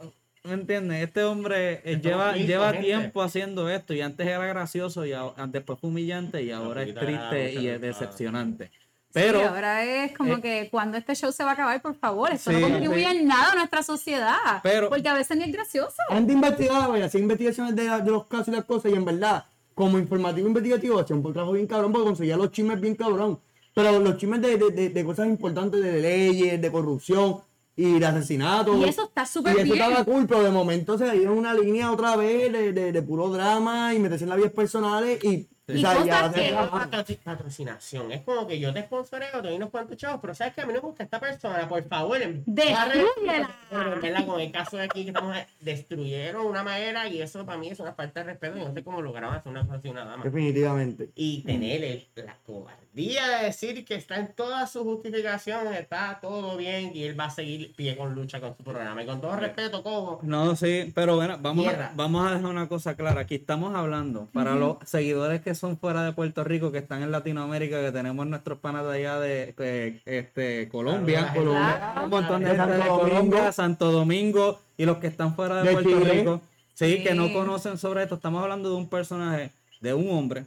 [0.48, 1.02] ¿me entiendes?
[1.04, 2.86] Este hombre eh, lleva, lleva gente.
[2.86, 6.94] tiempo haciendo esto y antes era gracioso y ahora- después fue humillante y ahora es
[6.94, 8.70] triste y es decepcionante.
[9.12, 11.94] Pero Sí, ahora es como eh, que cuando este show se va a acabar, por
[11.94, 13.16] favor, esto Sí, no contribuye sí.
[13.16, 14.36] en nada a nuestra sociedad.
[14.62, 15.96] Pero- porque a veces ni es gracioso.
[16.10, 19.44] Antes investigaba, y hacía investigaciones de, de los casos y las cosas, y en verdad,
[19.74, 23.40] como informativo investigativo, hacía un trabajo bien cabrón porque conseguía los chismes bien cabrón.
[23.74, 27.38] Pero los chismes de, de, de, de cosas importantes, de leyes, de corrupción
[27.78, 28.76] y de asesinatos.
[28.76, 29.84] Y eso está súper Y eso bien.
[29.84, 33.28] estaba cool, pero de momento se dieron una línea otra vez de, de, de puro
[33.30, 35.48] drama y meterse en las vidas personales y.
[35.70, 38.10] Y o sea, que- patrocinación.
[38.10, 40.66] Es como que yo te sponsoreo, te doy unos cuantos chavos, pero sabes que a
[40.66, 42.18] mí no me gusta esta persona, por favor.
[42.46, 47.68] verdad, con el caso de aquí que estamos destruyeron una manera y eso para mí
[47.68, 48.56] es una falta de respeto.
[48.56, 50.24] Yo no sé cómo lograron hacer una cosa así una dama.
[50.24, 51.10] Definitivamente.
[51.14, 56.56] Y tener el- la cobardía de decir que está en toda su justificación, está todo
[56.56, 59.02] bien y él va a seguir pie con lucha con su programa.
[59.02, 62.68] Y con todo respeto, Cobo, No, sí, pero bueno, vamos a, vamos a dejar una
[62.68, 63.20] cosa clara.
[63.20, 67.12] Aquí estamos hablando para los seguidores que son fuera de Puerto Rico, que están en
[67.12, 72.50] Latinoamérica, que tenemos nuestros panas de allá de, de, este, Colombia, Colombia, un montón de
[72.50, 73.52] De gente de Santo Colombia, Domingo.
[73.52, 76.12] Santo Domingo y los que están fuera de, De Puerto Chile.
[76.12, 76.40] Rico,
[76.74, 78.16] sí, que no conocen sobre esto.
[78.16, 80.46] Estamos hablando de un personaje, de un hombre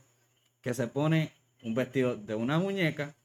[0.61, 1.31] que se pone
[1.63, 3.15] un vestido de una muñeca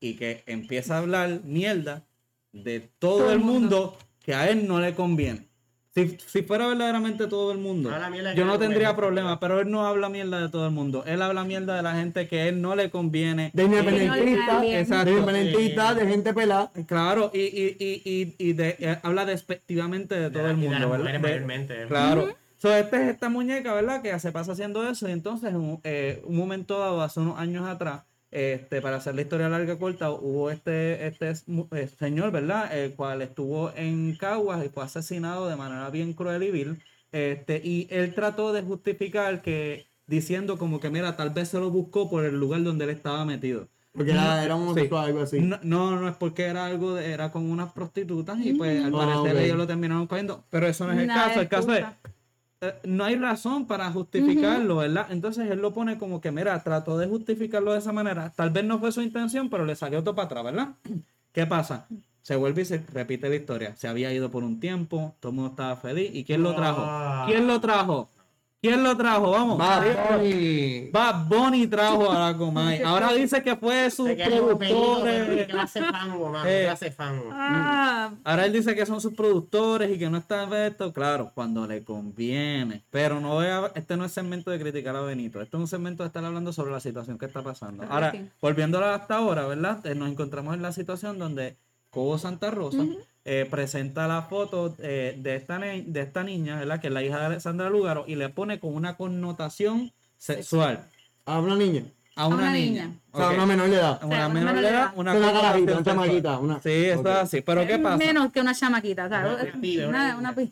[0.00, 2.04] y que empieza a hablar mierda
[2.52, 5.48] de todo, el mundo que a él no le conviene.
[5.94, 7.88] Si, si fuera verdaderamente todo el mundo,
[8.34, 11.04] yo no tendría problema, pero él no habla mierda de todo el mundo.
[11.06, 13.52] Él habla mierda de la gente que a él no le conviene.
[13.54, 14.66] De independentistas, de
[15.06, 16.72] independentistas, de gente pelada.
[16.88, 20.88] Claro, y, y, y, y, y de- eh, habla despectivamente de todo de el mundo.
[21.88, 22.34] Claro.
[22.64, 24.00] So, esta es esta muñeca, ¿verdad?
[24.00, 25.06] Que se pasa haciendo eso.
[25.06, 29.20] Y entonces, un, eh, un momento dado, hace unos años atrás, este, para hacer la
[29.20, 31.28] historia larga corta, hubo este, este
[31.72, 32.74] eh, señor, ¿verdad?
[32.74, 36.82] El cual estuvo en Caguas y fue asesinado de manera bien cruel y vil.
[37.12, 41.70] Este, y él trató de justificar que, diciendo como que, mira, tal vez se lo
[41.70, 43.68] buscó por el lugar donde él estaba metido.
[43.92, 44.68] Porque era, era un Sí.
[44.70, 45.38] homosexual, algo así.
[45.38, 48.92] No, no, no es porque era algo de, era con unas prostitutas y pues al
[48.94, 49.42] Ah, parecer ok.
[49.42, 50.44] ellos lo terminaron cogiendo.
[50.50, 51.40] Pero eso no es el caso.
[51.42, 51.84] El caso es,
[52.84, 55.06] no hay razón para justificarlo, ¿verdad?
[55.10, 58.32] Entonces él lo pone como que, mira, trató de justificarlo de esa manera.
[58.34, 60.68] Tal vez no fue su intención, pero le salió todo para atrás, ¿verdad?
[61.32, 61.86] ¿Qué pasa?
[62.22, 63.76] Se vuelve y se repite la historia.
[63.76, 66.10] Se había ido por un tiempo, todo el mundo estaba feliz.
[66.14, 67.26] ¿Y quién lo trajo?
[67.26, 68.08] ¿Quién lo trajo?
[68.64, 69.30] ¿Quién lo trajo?
[69.30, 69.58] Vamos.
[69.58, 70.88] Bad Bunny.
[70.90, 72.80] Bad Bunny trajo a la Comay.
[72.82, 75.36] Ahora dice que fue pelito, productores.
[75.36, 76.62] que clase fango, mano, Eh.
[76.64, 77.28] clase fango.
[77.30, 81.66] Ah, Ahora él dice que son sus productores y que no está esto, claro, cuando
[81.66, 82.82] le conviene.
[82.88, 85.68] Pero no voy a, este no es segmento de criticar a Benito, este es un
[85.68, 87.84] segmento de estar hablando sobre la situación que está pasando.
[87.90, 89.84] Ahora, volviéndola hasta ahora, ¿verdad?
[89.84, 91.58] Eh, Nos encontramos en la situación donde
[91.90, 92.82] Cobo Santa Rosa
[93.24, 96.80] eh, presenta la foto eh, de, esta de esta niña, ¿verdad?
[96.80, 100.86] Que es la hija de Alexandra Lugaro y le pone con una connotación sexual
[101.24, 101.84] A una niña.
[102.16, 102.84] a una, una niña.
[102.86, 102.98] niña.
[103.12, 104.00] O sea, una menor de edad.
[104.04, 107.06] Una sea, menor menor de edad, una Una carajita, una chamaquita, una- Sí, eso Ok.
[107.06, 107.40] es así.
[107.40, 107.96] Pero ¿qué pasa?
[107.96, 109.42] Menos que una chamaquita, Una- ¿sabes?
[109.52, 110.48] una pibe, una Una, una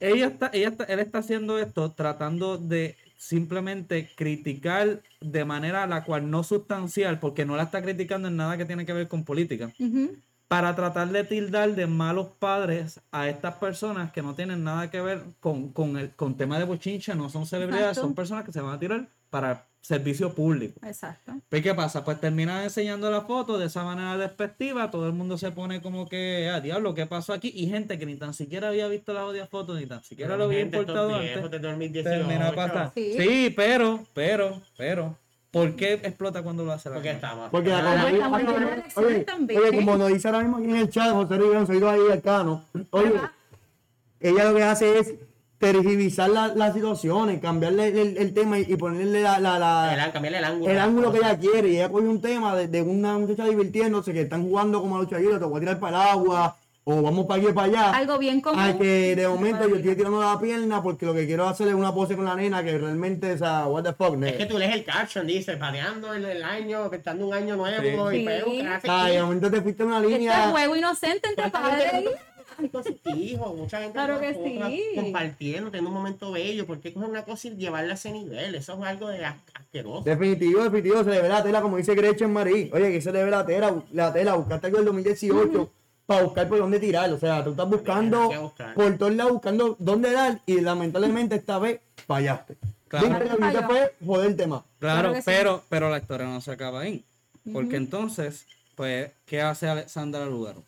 [0.00, 6.04] ella está, ella está, él está haciendo esto tratando de simplemente criticar de manera la
[6.04, 9.24] cual no sustancial, porque no la está criticando en nada que tiene que ver con
[9.24, 10.10] política, Ujú.
[10.48, 15.00] Para tratar de tildar de malos padres a estas personas que no tienen nada que
[15.00, 18.08] ver con, con el con tema de bochincha, no son celebridades, Exacto.
[18.08, 20.80] son personas que se van a tirar para servicio público.
[20.86, 21.34] Exacto.
[21.50, 22.04] Pues, ¿qué pasa?
[22.04, 26.08] Pues terminan enseñando la foto de esa manera despectiva, todo el mundo se pone como
[26.08, 27.52] que, ah, diablo, ¿qué pasó aquí?
[27.54, 30.44] Y gente que ni tan siquiera había visto la odia foto, ni tan siquiera lo
[30.44, 31.50] había importado antes.
[31.50, 32.92] de 2018, Termina pasar.
[32.94, 33.14] Sí.
[33.18, 33.52] Sí.
[33.54, 35.18] pero, pero, pero,
[35.54, 37.46] ¿por qué explota cuando lo hace la Porque cámara?
[37.46, 37.50] estamos.
[37.50, 38.04] Porque la Ah,
[38.98, 39.24] oye,
[39.58, 42.20] oye, como nos dice ahora mismo aquí en el chat, José Rivera, soy ahí al
[42.20, 42.64] cano.
[42.90, 43.12] Oye,
[44.20, 45.14] ella lo que hace es
[45.58, 49.94] tergiversar la- las situaciones, cambiarle el, el- el tema y, y ponerle la, la, la-
[49.94, 50.70] el án- cambiarle el ángulo.
[50.72, 51.68] el ángulo que ella quiere.
[51.68, 55.00] Y ella coge un tema de, de una muchacha divirtiéndose, que están jugando como a
[55.00, 57.90] lucha libre, te voy a tirar para el agua, o vamos para aquí para allá.
[57.96, 58.60] Algo bien común.
[58.60, 61.74] A que de momento yo estoy tirando la pierna porque lo que quiero hacer es
[61.74, 64.36] una pose con la nena que realmente es a what the fuck, Es nigga.
[64.38, 68.16] que tú lees el caption, dice, pateando el, el año, estando un año nuevo, Sí.
[68.18, 68.60] y un Sí.
[68.60, 70.50] clase Ah, y de momento te fuiste en una Este es línea.
[70.50, 72.04] juego inocente entre ¿Cuánta padres
[73.16, 74.94] hijos, mucha gente Claro que sí.
[74.94, 76.66] compartiendo, teniendo un momento bello.
[76.66, 78.54] ¿Por qué coger una cosa y llevarla a ese nivel?
[78.54, 80.02] Eso es algo de as- asqueroso.
[80.02, 82.70] Definitivo, definitivo, se le ve la tela, como dice Gretchen Marie.
[82.72, 85.70] Oye, que se le ve la tela, la tela, buscaste algo del 2018
[86.06, 87.10] para buscar por dónde tirar.
[87.12, 91.80] O sea, tú estás buscando por todos lados, buscando dónde dar y lamentablemente esta vez
[92.06, 92.56] fallaste.
[92.88, 93.24] Claro.
[93.24, 94.64] Hiciste fue joder el tema.
[94.78, 95.24] Claro, Claro que sí.
[95.26, 97.04] pero, pero la historia no se acaba ahí.
[97.52, 100.62] Porque entonces, pues, ¿qué hace Alexandra Lugaro?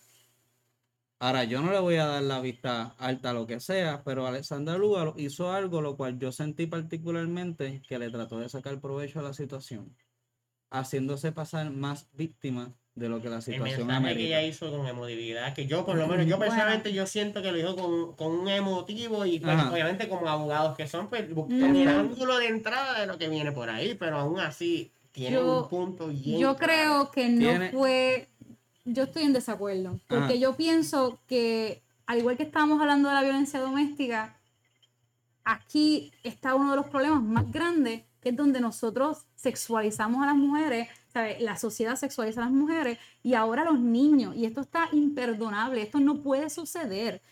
[1.19, 4.27] Ahora, yo no le voy a dar la vista alta a lo que sea, pero
[4.27, 9.21] Alexandra Lugaro hizo algo lo cual yo sentí particularmente que le trató de sacar provecho
[9.21, 9.97] a la situación.
[10.71, 14.87] haciéndose pasar más víctima de lo que la El situación mensaje que ella hizo con
[14.87, 16.51] emotividad, que yo por lo menos, yo Bueno.
[16.51, 20.75] personalmente yo siento que lo hizo con, con un emotivo y pues, obviamente como abogados
[20.77, 21.81] que son, pues buscan Ujú.
[21.83, 25.63] el ángulo de entrada de lo que viene por ahí, pero aún así tiene Yo-
[25.65, 26.73] un punto bien Yo claro.
[26.73, 28.29] creo que no Tiene- fue.
[28.87, 29.99] Yo estoy en desacuerdo.
[30.09, 30.35] Porque Ajá.
[30.35, 34.37] yo pienso que, al igual que estábamos hablando de la violencia doméstica,
[35.45, 40.35] aquí está uno de los problemas más grandes, que es donde nosotros sexualizamos a las
[40.37, 40.89] mujeres,
[41.41, 44.37] La sociedad sexualiza a las mujeres y ahora a los niños.
[44.37, 45.83] Y esto está imperdonable.
[45.83, 47.23] Esto no puede suceder.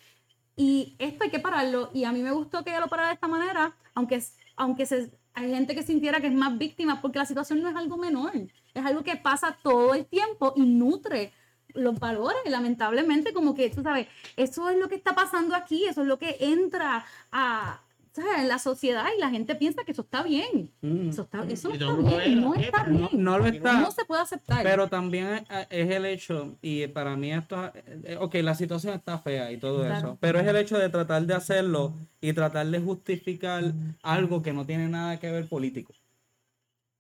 [0.56, 1.90] Y esto hay que pararlo.
[1.92, 4.22] Y a mí me gustó que ella lo parara de esta manera, aunque,
[4.56, 7.76] aunque se, hay gente que sintiera que es más víctima, porque la situación no es
[7.76, 8.32] algo menor.
[8.72, 11.32] Es algo que pasa todo el tiempo y nutre
[11.68, 12.42] los valores.
[12.46, 16.18] Lamentablemente, como que, tú sabes, eso es lo que está pasando aquí, eso es lo
[16.18, 17.83] que entra a,
[18.14, 18.38] ¿sabes?
[18.38, 20.70] en la sociedad y la gente piensa que eso está bien.
[20.80, 21.10] Mm.
[21.10, 23.08] Eso, está, eso no está bien, no está bien.
[23.12, 23.80] No lo está.
[23.80, 24.62] No se puede aceptar.
[24.62, 29.18] Pero también es, es el hecho, y para mí esto, eh, ok, la situación está
[29.18, 29.96] fea y todo Claro.
[29.98, 33.72] eso, pero es el hecho de tratar de hacerlo y tratar de justificar
[34.02, 35.92] algo que no tiene nada que ver político.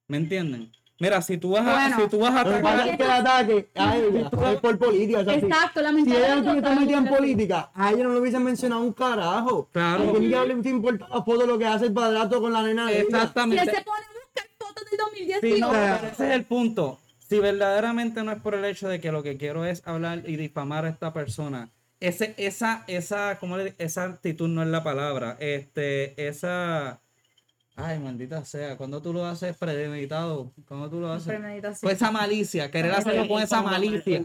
[0.08, 0.70] ¿Me entienden?
[1.00, 1.96] Mira, si tú vas a, Bueno.
[2.02, 4.20] si tú vas a Lo atacar- pasa es que el ataque a ella
[4.52, 5.18] es por política.
[5.20, 6.36] o sea, Exacto, Si ella lamentablemente.
[6.36, 9.68] no tiene que estar metida en política, a ella no le hubiesen mencionado un carajo.
[9.72, 10.12] Claro.
[10.12, 12.90] Quién diablo le importa la foto de lo que hace el padrastro con la nena
[12.90, 13.00] ella?
[13.00, 13.64] Si él Exactamente.
[13.64, 15.54] se pone a buscar fotos del 2018.
[15.54, 17.00] Sí, no, pero ese es el punto.
[17.28, 20.36] Si verdaderamente no es por el hecho de que lo que quiero es hablar y
[20.36, 25.36] difamar a esta persona, ese, esa, esa, ¿cómo le- esa actitud no es la palabra,
[25.40, 27.00] este, esa,
[27.76, 31.80] ay, maldita sea, cuando tú lo haces premeditado, cuando tú lo haces, Premeditación.
[31.82, 34.24] pues esa malicia, querer hacerlo con esa malicia,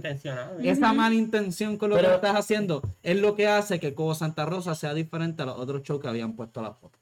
[0.63, 4.13] esa mala intención con lo Pero- que estás haciendo, es lo que hace que Cobo
[4.15, 6.99] Santa Rosa sea diferente a los otros shows que habían puesto la foto.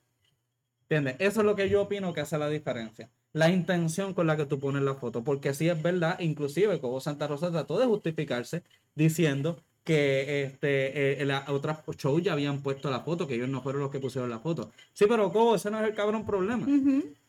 [0.84, 1.16] ¿Entiendes?
[1.20, 3.10] Eso es lo que yo opino que hace la diferencia.
[3.34, 5.22] La intención con la que tú pones la foto.
[5.24, 8.64] Porque sí es verdad, inclusive Cobo Santa Rosa trató de justificarse
[8.96, 13.62] diciendo que este, eh, las otras shows ya habían puesto la foto, que ellos no
[13.62, 14.72] fueron los que pusieron la foto.
[14.94, 16.68] Sí, pero Cobo, ese no es el cabrón problema.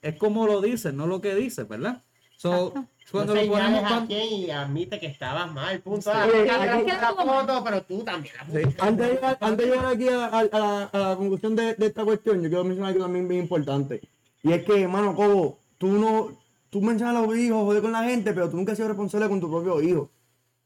[0.03, 2.03] Es como lo dices, no lo que dices, ¿verdad?
[2.37, 2.73] So,
[3.11, 6.03] cuando no lo ponemos a cuando- y admite que estabas mal, punto.
[6.03, 6.11] Sí.
[6.13, 8.69] Ah, que la aquí- foto, pero tú también la Sí.
[8.79, 11.75] Antes de llegar, antes de llegar aquí a, a- a la, a la conclusión de,
[11.75, 14.01] de esta cuestión, yo quiero mencionar algo también bien importante.
[14.43, 16.37] Y es que, hermano, Cobo, tú no,
[16.71, 19.29] tú mencionas a los hijos, joder con la gente, pero tú nunca has sido responsable
[19.29, 20.11] con tu propio hijo.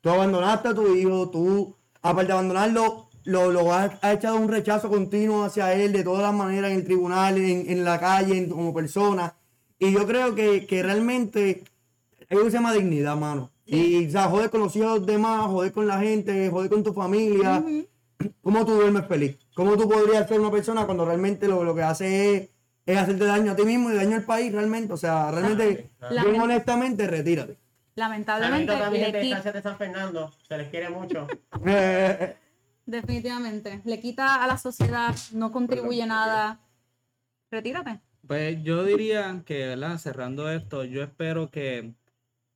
[0.02, 5.44] Tú abandonaste a tu hijo, tú, aparte de abandonarlo, lo, has echado un rechazo continuo
[5.44, 8.74] hacia él de todas las maneras en el tribunal, en, en la calle, en- como
[8.74, 9.34] persona.
[9.78, 11.62] Y yo creo que, que realmente
[12.30, 13.50] algo que se llama dignidad, mano.
[13.64, 16.82] Y, o sea, joder con los hijos de demás, joder con la gente, joder con
[16.82, 17.62] tu familia.
[18.42, 19.36] ¿Cómo tú duermes feliz?
[19.54, 22.48] ¿Cómo tú podrías ser una persona cuando realmente lo, lo que hace es,
[22.86, 24.92] es hacerte daño a ti mismo y daño al país realmente?
[24.92, 25.90] O sea, realmente,
[26.22, 27.56] bien honestamente, retírate.
[27.94, 30.88] Lamentablemente, Saludos a mi le gente de qui- Estancia de San Fernando, se les quiere
[30.90, 31.26] mucho.
[32.86, 36.60] Definitivamente, le quita a la sociedad, no contribuye nada.
[37.50, 38.00] Retírate.
[38.26, 39.98] Pues yo diría que, ¿verdad?
[39.98, 41.94] Cerrando esto, yo espero que,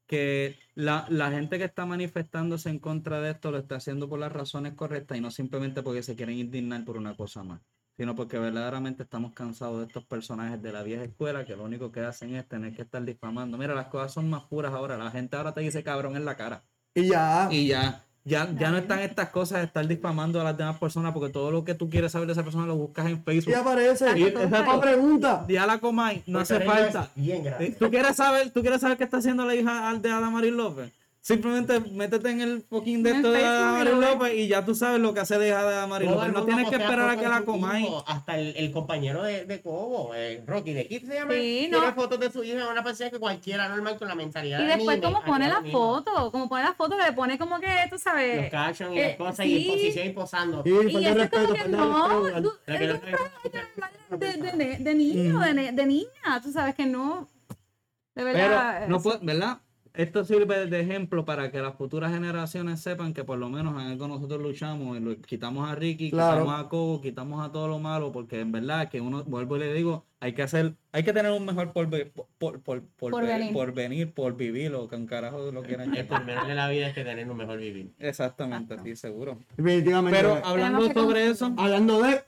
[0.06, 4.18] que la, la gente que está manifestándose en contra de esto lo está haciendo por
[4.18, 7.60] las razones correctas y no simplemente porque se quieren indignar por una cosa más,
[7.96, 11.90] sino porque verdaderamente estamos cansados de estos personajes de la vieja escuela que lo único
[11.92, 13.56] que hacen es tener que estar difamando.
[13.58, 16.36] Mira, las cosas son más puras ahora, la gente ahora te dice cabrón en la
[16.36, 16.62] cara.
[16.94, 17.48] y ya.
[17.50, 21.12] Y ya, ya, ya no están estas cosas de estar difamando a las demás personas
[21.12, 23.54] porque todo lo que tú quieres saber de esa persona lo buscas en Y Facebook.
[23.54, 24.18] aparece.
[24.18, 25.44] Y- Esa pregunta.
[25.48, 27.08] Ya la comáis, no hace falta.
[27.14, 27.70] Bien grande.
[27.78, 30.92] ¿Tú quieres saber, tú quieres saber qué está haciendo la hija al- de Adamaris López?
[31.26, 33.42] Simplemente métete en el fucking de En esto de y
[33.84, 33.94] ves.
[34.12, 36.32] López y ya tú sabes lo que hace de Todo López.
[36.32, 37.88] No tienes que esperar a que la comáis.
[38.06, 41.32] Hasta el, el compañero de, de Cobo, eh, Rocky de Kid se llama.
[41.32, 41.78] Sí, no.
[41.80, 44.68] Tiene fotos de su hija, una persona que cualquiera normal con la mentalidad Y de
[44.68, 47.94] después, anime, como pone la foto, como pone la foto, le pone como que, tú
[47.96, 48.48] Los sabes.
[48.48, 49.68] captions y eh, las cosas y en sí.
[49.72, 50.62] posición y posando.
[50.62, 52.52] Sí, Y de eso es como que no, tú-
[54.16, 57.26] de, niño, de, ne- de niña, tú sabes que no.
[58.14, 58.76] De verdad.
[58.78, 59.58] Pero, no puede, ¿verdad?
[59.96, 63.88] Esto sirve de ejemplo para que las futuras generaciones sepan que por lo menos en
[63.88, 66.42] algo nosotros luchamos, y lo- quitamos a Ricky, Claro.
[66.42, 69.60] quitamos a Cobo, quitamos a todo lo malo, porque en verdad que uno, vuelvo y
[69.60, 73.26] le digo, hay que hacer, hay que tener un mejor por, por, por, por, Por
[73.26, 73.52] venir.
[73.52, 76.88] por venir, por vivir, o que un carajo lo quieran El primero de la vida
[76.88, 77.92] es que tener un mejor vivir.
[77.98, 79.38] Exactamente, sí, seguro.
[79.56, 80.18] Definitivamente.
[80.18, 82.20] Pero hablando sobre eso, Hablando de.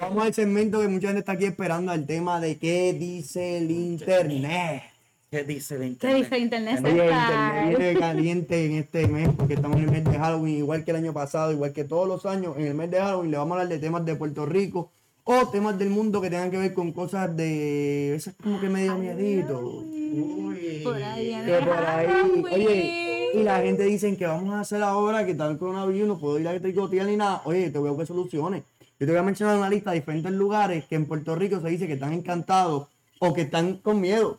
[0.00, 3.70] Vamos al segmento que mucha gente está aquí esperando al tema de qué dice el
[3.70, 4.82] internet.
[5.30, 6.24] ¿Qué dice el ¿Qué internet?
[6.24, 6.80] dice Internet?
[6.84, 10.56] Oye, el internet viene caliente en este mes porque estamos en el mes de Halloween,
[10.58, 12.56] igual que el año pasado, igual que todos los años.
[12.56, 14.90] En el mes de Halloween le vamos a hablar de temas de Puerto Rico.
[15.24, 18.14] o temas del mundo que tengan que ver con cosas de.
[18.14, 19.60] Eso es como que medio miedito.
[19.60, 20.80] Uy.
[20.82, 22.06] Por ahí Que por ahí,
[22.50, 26.18] oye, y la gente dice que vamos a hacer ahora que está el coronavirus, no
[26.18, 27.42] puedo ir a tricotear ni nada.
[27.44, 28.62] Oye, te voy a buscar soluciones.
[28.98, 31.68] Yo te voy a mencionar una lista de diferentes lugares que en Puerto Rico se
[31.68, 32.88] dice que están encantados
[33.18, 34.38] o que están con miedo.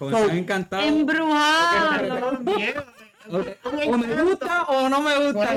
[0.00, 0.86] Como So- están encantados.
[0.86, 2.38] Embrujado.
[3.86, 5.54] O me gusta o no me gusta.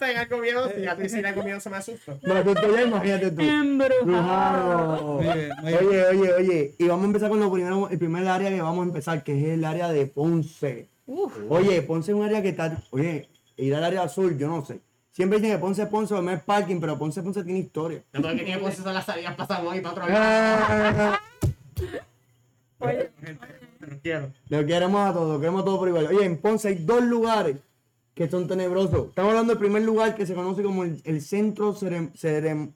[0.00, 2.12] En algo miedo, si ya te dicen algo miedo, se me asusta.
[2.12, 3.40] Asusto ya, imagínate tú.
[3.40, 5.16] Embrujado.
[5.16, 5.50] Oye,
[6.10, 8.88] oye, oye, y vamos a empezar con lo primero, el primer área que vamos a
[8.88, 10.90] empezar, que es el área de Ponce.
[11.06, 11.32] Uf.
[11.48, 14.80] Oye, Ponce es un área que está, oye, ir al área azul, yo no sé.
[15.10, 18.02] Siempre dicen que Ponce, Ponce, no es parking, pero Ponce, Ponce tiene historia.
[18.12, 21.18] No, porque tiene cosas son las salidas pasamos hoy para otro lado.
[24.02, 24.32] Quiero.
[24.48, 26.06] Lo queremos a todos, queremos a todos por igual.
[26.06, 27.56] Oye, en Ponce hay dos lugares
[28.14, 29.08] que son tenebrosos.
[29.08, 32.72] Estamos hablando del primer lugar que se conoce como el, el Centro Cerem- Cerem-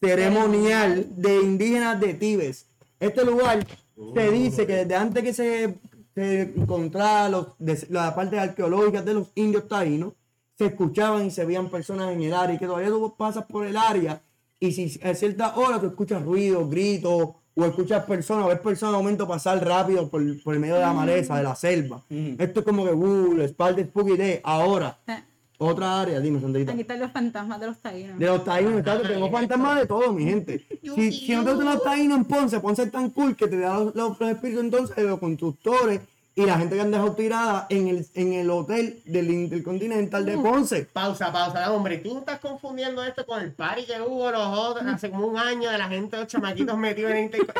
[0.00, 2.66] Ceremonial de Indígenas de Tibes.
[3.00, 3.66] Este lugar
[4.14, 5.78] se dice que desde antes que se,
[6.14, 10.12] se encontrara los, de- las partes arqueológicas de los indios taínos,
[10.58, 13.66] se escuchaban y se veían personas en el área y que todavía tú pasas por
[13.66, 14.20] el área
[14.60, 18.94] y si a cierta hora tú escuchas ruidos, gritos o escuchas personas o ves personas
[18.94, 22.02] de momento pasar rápido por, por el medio de la maleza, de la selva.
[22.08, 22.34] Mm.
[22.38, 24.40] Esto es como que, uh, la espalda de Spooky Day.
[24.42, 25.22] Ahora, Eh,
[25.58, 26.72] otra área, dime, Sandrita.
[26.72, 28.18] Aquí están los fantasmas de los taínos.
[28.18, 30.66] De los taínos, exacto, tenemos fantasmas de todo, mi gente.
[30.94, 33.58] Si, si no te gustan los taínos en Ponce, Ponce es tan cool que te
[33.58, 36.00] da los- los espíritus entonces de los constructores
[36.34, 40.38] y la gente que han dejado tirada en el, en el hotel del Intercontinental de
[40.38, 40.88] Ponce.
[40.92, 41.98] Pausa, pausa, hombre.
[41.98, 45.70] Tú estás confundiendo esto con el party que hubo los otros hace como un año
[45.70, 47.46] de la gente, los chamaquitos metidos en el inter-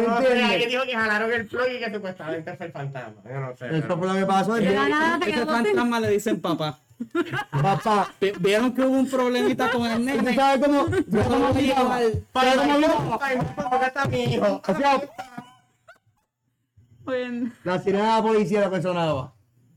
[0.00, 0.14] yo no.
[0.14, 3.22] No No sé, alguien dijo que jalaron el plug y que supuestamente fue el fantasma.
[3.28, 3.78] Yo no sé.
[3.78, 4.56] Esto fue lo que pasó.
[4.56, 6.78] La nada se Ese fantasma le dicen papá.
[7.50, 10.34] Papá, Vi- Vieron que hubo un problemita con el ¿tú nene.
[10.36, 10.86] sabes cómo?
[10.86, 11.98] ¿Sabes cómo cómo mí, se llama?
[12.32, 12.82] para mí,
[13.70, 14.62] ¿dónde está mi hijo?
[14.66, 15.00] O sea,
[17.04, 19.34] Oye, la sirena de la policía lo que sonaba.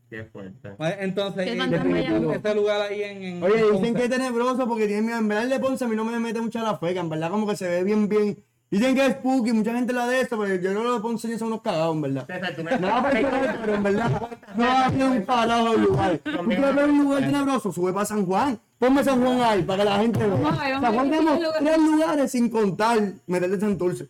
[0.09, 0.69] Qué fuerte.
[0.77, 1.99] Pues, Entonces, Qué y- fantasma
[2.35, 3.23] este, lugar ahí en.
[3.23, 3.93] en Oye, dicen Ponce.
[3.95, 5.17] que es tenebroso porque tiene miedo.
[5.17, 7.09] En verdad, el de Ponce a mí no me mete mucha la fe, que en
[7.09, 8.43] verdad como que se ve bien, bien.
[8.77, 11.39] Dicen que es spooky, mucha gente la de esto, pero yo creo que los ponceños
[11.39, 12.27] son unos cagados, en verdad.
[12.27, 16.17] César, tú me- Nada personal, pero en verdad no ha sido un carajo el lugar.
[16.17, 17.71] ¿Tú quieres ver un lugar tenebroso?
[17.71, 18.59] Sube para San Juan.
[18.77, 20.27] Ponme San Juan ahí para que la gente vea.
[20.27, 23.59] Vamos a ver, vamos San a Juan ver tenemos qué tres lugares sin contar meterle
[23.61, 24.09] Santurce.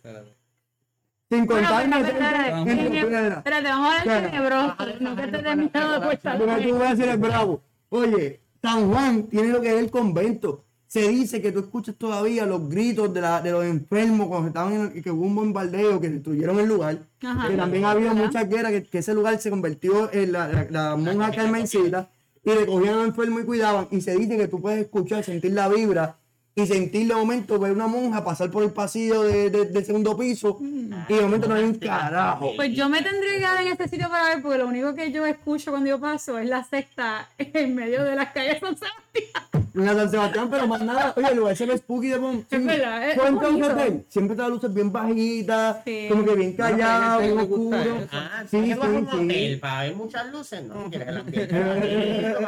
[1.28, 3.28] Sin Bueno, contar espérate, meterle.
[3.36, 4.74] Espérate, vamos a ver tenebroso.
[5.00, 6.38] No que te dé miedo de puesta.
[6.38, 7.62] Tú vas a decir el bravo.
[7.90, 10.64] Oye, San Juan tiene lo que es el convento.
[10.98, 14.72] Se dice que tú escuchas todavía los gritos de, la, de los enfermos cuando estaban
[14.72, 16.98] en el- que hubo un bombardeo, que destruyeron el lugar.
[17.22, 17.48] Ajá.
[17.48, 20.66] que también ha habido muchas guerras, que, que ese lugar se convirtió en la, la,
[20.70, 22.08] la monja Carmencita
[22.44, 23.88] y recogían a los enfermos y cuidaban.
[23.90, 26.16] Y se dice que tú puedes escuchar, sentir la vibra
[26.58, 30.16] y sentir de momento ver una monja pasar por el pasillo de- de- del segundo
[30.16, 32.52] piso y de momento no hay un carajo.
[32.56, 35.12] Pues yo me tendría que quedar en este sitio para ver, porque lo único que
[35.12, 39.66] yo escucho cuando yo paso es la sexta en medio de las calles San Sebastián.
[39.74, 41.12] En la San Sebastián, pero más nada.
[41.14, 42.46] Oye, el lugar ve spooky de Pon.
[42.50, 43.66] Es es bonito.
[43.66, 46.06] hotel, siempre te las luces bien bajitas, Sí.
[46.08, 47.78] como que bien callado, bien oscuro.
[48.12, 49.16] Ah, Sí, sí, sí, sí, un sí.
[49.26, 50.88] hotel para ver muchas luces, ¿no?
[50.88, 51.54] ¿Quieres el ambiente?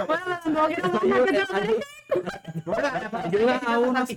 [0.06, 1.46] Bueno, no quiero
[3.12, 4.10] Ayuda a unos,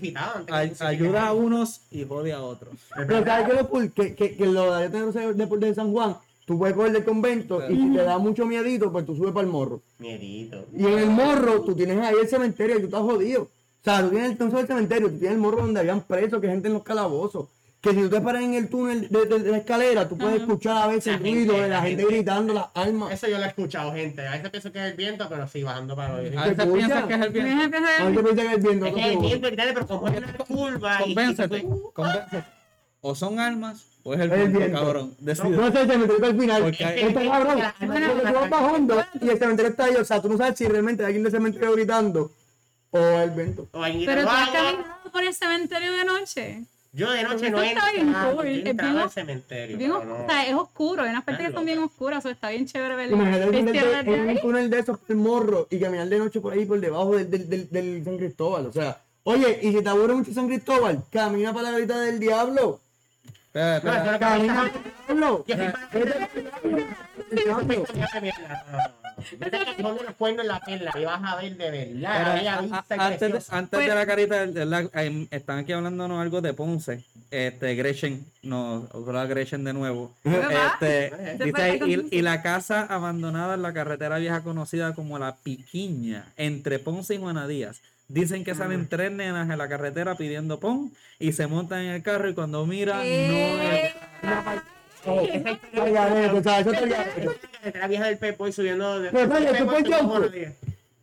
[0.81, 2.73] ayuda a unos y jode a otros.
[2.95, 3.91] Pero ¿sabes qué es lo cool?
[3.91, 7.75] Que, que, que lo de tener de, San Juan, tú puedes coger del convento y
[7.75, 9.81] si te da mucho miedito, pues tú subes para el morro.
[9.99, 10.65] Miedito.
[10.75, 13.43] Y en el morro, tú tienes ahí el cementerio y tú estás jodido.
[13.43, 16.39] O sea, tú tienes el no el cementerio, tú tienes el morro donde habían presos,
[16.39, 17.47] que gente en los calabozos.
[17.81, 20.41] Que si tú te paras en el túnel de, de- de la escalera, tú puedes
[20.41, 22.13] escuchar a veces La el ruido gente, de la la gente gente.
[22.15, 23.11] gritando las almas.
[23.11, 24.27] Eso yo lo he escuchado, gente.
[24.27, 26.37] A veces pienso que es el viento, pero sí, bajando para oír.
[26.37, 27.51] A veces piensas que es el viento.
[27.51, 29.73] a veces piensan que es viento, Es no que el viento, ¿entiendes?
[29.73, 31.03] Pero como es una curva y...
[31.05, 32.43] Convéncete, convéncete.
[33.03, 35.15] O son almas o es el el viento, cabrón.
[35.17, 35.49] Decide.
[35.49, 36.61] No sé, el cementerio al final.
[36.61, 37.59] Porque Está cabrón.
[37.79, 39.95] Tú vas bajando y el cementerio está ahí.
[39.95, 42.31] O sea, tú no sabes si realmente hay alguien del cementerio gritando
[42.91, 43.67] o el viento.
[43.71, 46.61] O alguien Pero tú has caminado por el cementerio de noche.
[46.93, 49.77] Yo de noche no he está bien cool, yo es bien al cementerio.
[49.77, 49.99] Bien no.
[49.99, 52.65] o sea, es oscuro, hay unas partes que son bien oscuras, o sea, está bien
[52.65, 54.41] chévere ver Imagínate un túnel de- desde en un ahí.
[54.41, 57.29] túnel de esos por el morro y caminar de noche por ahí por debajo del,
[57.31, 58.65] del, del, del San Cristóbal.
[58.65, 62.19] O sea, oye, y si te aburre mucho San Cristóbal, camina para la garita del
[62.19, 62.81] diablo.
[63.53, 63.81] No
[64.19, 64.19] camina.
[64.19, 65.45] para el diablo.
[70.17, 72.13] Cuernos en la perla y vas a ver de verdad.
[72.17, 73.07] Pero, aquella a- vista a-
[73.57, 77.03] antes, de, la carita, de la- em, están aquí hablándonos algo de Ponce.
[77.29, 80.13] Este, Gretchen, nos habló Gretchen de nuevo.
[80.23, 81.79] Este, dice
[82.11, 87.17] y, la casa abandonada en la carretera vieja conocida como La Piquiña, entre Ponce y
[87.17, 87.81] Juana Díaz.
[88.07, 92.03] Dicen que salen tres nenas en la carretera pidiendo pon y se montan en el
[92.03, 94.41] carro y cuando miran no
[97.73, 99.11] La vieja del Pepo y subiendo de.
[99.11, 100.53] Pero, oye, ¿tú buenos días.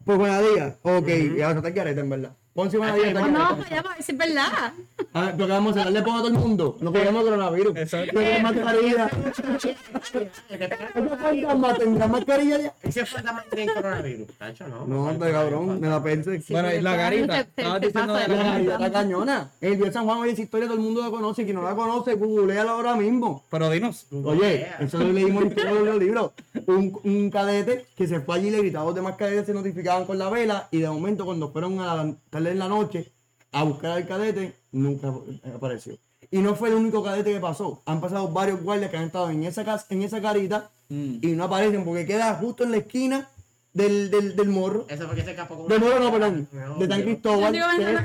[0.05, 0.75] Pues Buenadía.
[0.83, 1.07] Ok,
[1.37, 2.33] ya eso está el garete, en verdad.
[2.55, 3.57] Ponce Buenadía está el no, garete.
[3.57, 4.73] pues ya es verdad.
[5.15, 6.77] Ah, pero que vamos a darle pon a todo el mundo.
[6.81, 7.77] No queremos coronavirus.
[7.77, 8.13] Exacto.
[8.13, 9.11] No queremos mascarilla.
[10.95, 12.75] ¿Esos fantasmas tendrán mascarilla ya?
[12.83, 14.29] Ese fantasma tiene coronavirus.
[14.39, 14.87] Tacho, no.
[14.87, 16.43] No, hombre, cabrón, me la pensé.
[16.51, 17.47] Bueno, y la garita,
[17.81, 19.51] diciendo de la cañona.
[19.61, 21.45] El Dios de San Juan, oye, esa historia todo el mundo la conoce.
[21.45, 23.45] Quien no la conoce, googleala ahora mismo.
[23.51, 24.07] Pero dinos.
[24.13, 26.33] Oye, eso lo leímos en todos los libros.
[26.67, 30.05] Un, un cadete que se fue allí, le gritaba a los demás cadetes, se notificaban
[30.05, 33.13] con la vela y de momento cuando fueron a la tarde en la noche
[33.53, 35.13] a buscar al cadete, nunca
[35.55, 35.97] apareció.
[36.31, 37.83] Y no fue el único cadete que pasó.
[37.87, 41.19] Han pasado varios guardias que han estado en esa casa, en esa carita Mm.
[41.21, 43.29] y no aparecen porque queda justo en la esquina
[43.75, 44.87] del, del, del morro.
[44.89, 46.49] Eso porque se escapó con De una- morro no, perdón.
[46.51, 47.03] No, De San.
[47.03, 47.53] Cristóbal.
[47.53, 48.01] Que es,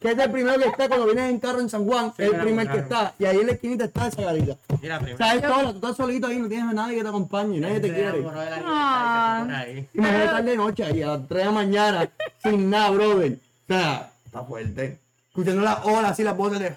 [0.00, 2.06] que es el primero que está cuando vienes en carro en San Juan.
[2.16, 3.14] Sí, es el claro, primer que está.
[3.18, 4.56] Y ahí en la esquinita está esa garita.
[4.80, 5.18] Mira, primero.
[5.18, 7.92] Sabes sola, tú estás solito ahí, no tienes a nadie que te acompañe, nadie te
[7.94, 8.22] quiere.
[8.22, 9.64] la Ah.
[9.94, 12.10] Imagínate estar de noche ahí a las 3 de la mañana,
[12.42, 13.32] sin nada, brother.
[13.34, 14.98] O sea, está fuerte.
[15.28, 16.74] Escuchando las olas así, las voces de,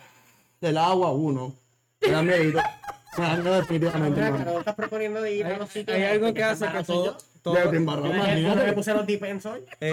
[0.60, 1.54] del agua, uno.
[2.02, 2.60] Me da miedo.
[3.18, 4.46] Me da miedo definitivamente, Mira, hermano.
[4.46, 5.96] Carol, estás proponiendo de ir a los sitios.
[5.96, 7.18] Hay algo que hace que embarazó todo, yo.
[7.46, 8.20] Todo- Ya te embarró, me
[9.46, 9.60] hoy.
[9.80, 9.92] eh,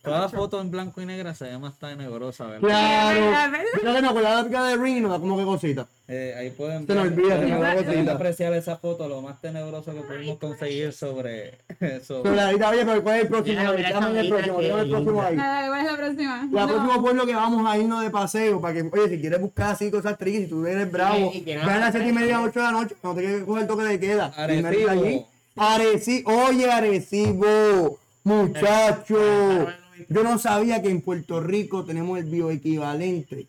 [0.00, 2.60] toda foto en blanco y negra se ve más tenebrosa, ¿verdad?
[2.68, 3.20] Claro.
[3.20, 3.66] verdad, verdad.
[3.82, 5.86] Mira que no, con la de Ring nos da como que cosita.
[6.06, 10.00] Eh, ahí pueden, Se nos olvida, se pueden apreciar esa foto, lo más tenebroso que
[10.02, 11.58] pudimos conseguir sobre,
[12.06, 13.58] sobre Pero la oye, pero ¿cuál es el próximo?
[13.60, 15.34] Mira, mira Dame el próximo, el próximo ahí.
[15.36, 16.48] ¿Cuál es la próxima?
[16.52, 16.68] La No.
[16.68, 19.90] próximo pueblo que vamos a irnos de paseo para que, oye, si quieres buscar así
[19.90, 22.12] cosas tricky, si tú eres bravo, Y- y que no- ve a las 7 y
[22.12, 24.32] media, 8 de la noche, no te quieres coger el toque de queda.
[24.36, 25.28] Arecibo.
[25.58, 29.68] Arecibo, oye, Arecibo, muchacho.
[30.08, 33.48] Yo no sabía que en Puerto Rico tenemos el bioequivalente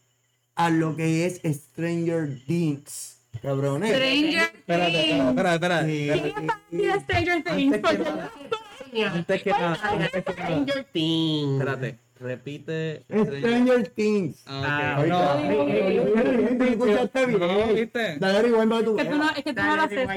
[0.55, 3.18] a lo que es Stranger Things.
[3.41, 3.91] Cabrones.
[3.95, 5.28] Stranger Espérate, Things.
[5.30, 6.10] espérate, espérate, Sí.
[6.10, 6.47] espérate.
[6.72, 7.80] ¿Qué es de Stranger Things?
[9.14, 11.51] Antes que nada, antes que nada, Stranger Things.
[11.53, 13.03] espérate, repite.
[13.09, 14.43] Stranger Things.
[14.45, 15.65] Ah, Ah, no.
[16.57, 17.39] ¿Te escuchaste bien?
[17.39, 18.17] No, ¿viste?
[18.20, 20.07] Dale rewind para que tú que tú no, es que tú no lo haces.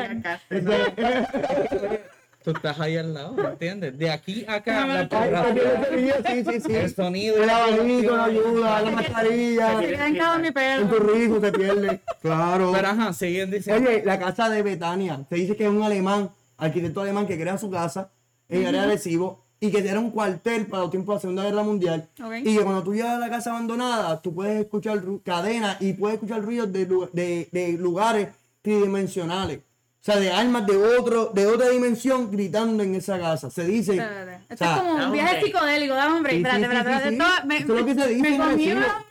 [2.44, 3.96] Tú estás ahí al lado, ¿me entiendes?
[3.96, 6.74] De aquí a acá, la tienes ese video, sí, sí, sí.
[6.74, 9.78] el sonido El la abanico no ayuda, la mascarilla.
[9.80, 10.86] Se queda mi pelo.
[10.88, 12.00] tu rizo se pierde.
[12.20, 12.72] Claro.
[12.74, 13.88] Pero ajá, siguen diciendo.
[13.88, 15.24] Oye, la casa de Betania.
[15.28, 18.10] Se dice que es un alemán, arquitecto alemán que crea su casa
[18.48, 21.44] en área de Arecibo y que era un cuartel para los tiempos de la Segunda
[21.44, 22.08] Guerra Mundial.
[22.44, 26.16] Y que cuando tú llegas a la casa abandonada, tú puedes escuchar cadenas y puedes
[26.16, 28.28] escuchar ruidos de, de, de lugares
[28.60, 29.58] tridimensionales.
[29.58, 33.50] O sea, de almas de otro, de otra dimensión gritando en esa casa.
[33.50, 33.92] Se dice.
[33.92, 34.32] Espérate.
[34.34, 37.46] o Esto sea, es como un viaje psicodélico, dame sí, Espérate, espérate, espérate.
[37.46, 39.04] me- Eso es lo que se dice Me una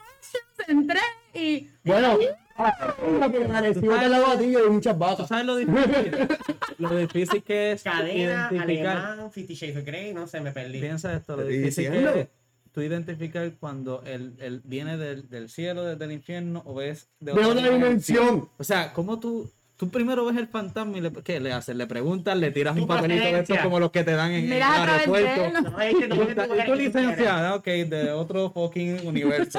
[0.68, 1.00] entré
[1.34, 2.18] y Bueno,
[2.56, 5.28] Arecibo te la batillo y hay muchas ¿Tú vacas.
[5.28, 6.28] sabes lo difícil?
[6.78, 8.96] lo difícil que es Cadena, identificar.
[8.96, 10.80] alemán, Fifty Shades of Grey, no sé, me perdí.
[10.80, 12.28] Piensa esto, lo difícil que es
[12.72, 17.32] tú identificar cuando el, el viene del, del cielo, desde el infierno o es De
[17.32, 18.48] otra dimensión.
[18.58, 19.50] O sea, ¿cómo tú,
[19.82, 21.74] tú primero ves el fantasma y le, ¿qué le haces?
[21.74, 24.52] Le preguntas, le tiras un papelito de estos como los que te dan en, en
[24.52, 25.60] el aeropuerto.
[25.60, 27.56] No, es que no, ¿Y tu licenciada?
[27.56, 29.58] Ok, de otro fucking universo.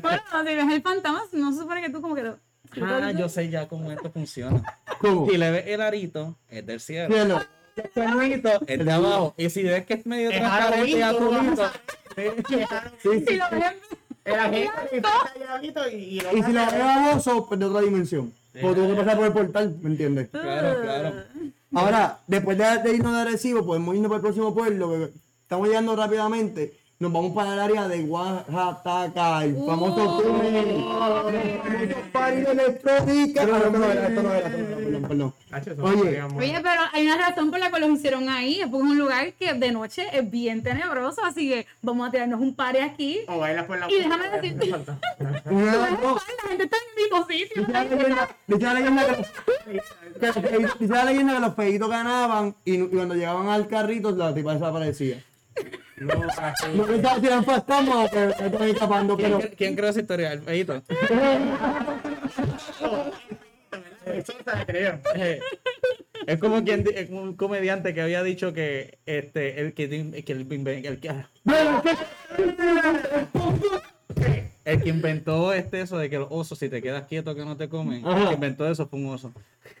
[0.00, 2.38] Bueno, si ves el fantasma, no se supone que tú como que lo...
[2.82, 4.62] Ah, yo sé ya cómo esto funciona.
[5.00, 5.28] ¿Cómo?
[5.28, 7.12] Si le ves el arito, es del cielo.
[7.12, 7.42] Cielo.
[7.74, 9.34] El cuernito es de abajo.
[9.36, 11.68] Y si ves que es medio transparente y azulito,
[13.02, 13.40] Sí, Si sí.
[14.26, 18.32] Está diablito y, y Y si la veo baboso, pues de otra dimensión.
[18.60, 20.28] Porque tuvo que pasar por el portal, ¿me entiendes?
[20.30, 21.12] claro, claro.
[21.74, 25.12] Ahora, después de, de irnos de Arecibo, podemos irnos para el próximo pueblo, que
[25.42, 26.74] estamos llegando rápidamente.
[26.98, 30.56] Nos vamos para el área de Oaxaca, el famoso túnel.
[30.56, 33.42] El famoso party de electrónica.
[33.42, 35.34] Ah, no, no esto no era, esto no era, perdón, perdón.
[35.82, 38.90] Oye, Oye, pero hay una razón por la cual los hicieron ahí, es porque es
[38.92, 42.78] un lugar que de noche es bien tenebroso, así que vamos a tirarnos un party
[42.78, 43.20] aquí.
[43.28, 44.66] O bailas por la Y déjame decirte-.
[44.70, 47.62] La gente está en el mismo sitio.
[47.62, 49.06] Dice la leyenda-
[51.28, 55.22] que los- feitos ganaban y, y cuando llegaban al carrito la tipa desaparecía.
[55.98, 56.66] No, así.
[56.74, 60.32] No sé si eran fantasmas o que se están escapando, pero ¿Quién, creó esa historia?
[60.32, 60.82] El feíto.
[64.06, 65.00] Eso se la creo.
[66.26, 69.88] Es como quien es un comediante que había dicho que este el que,
[70.24, 71.10] que el, inven- el que
[74.66, 77.56] el que inventó este eso de que los osos si te quedas quieto que no
[77.56, 79.32] te comen, el que inventó eso fue un oso.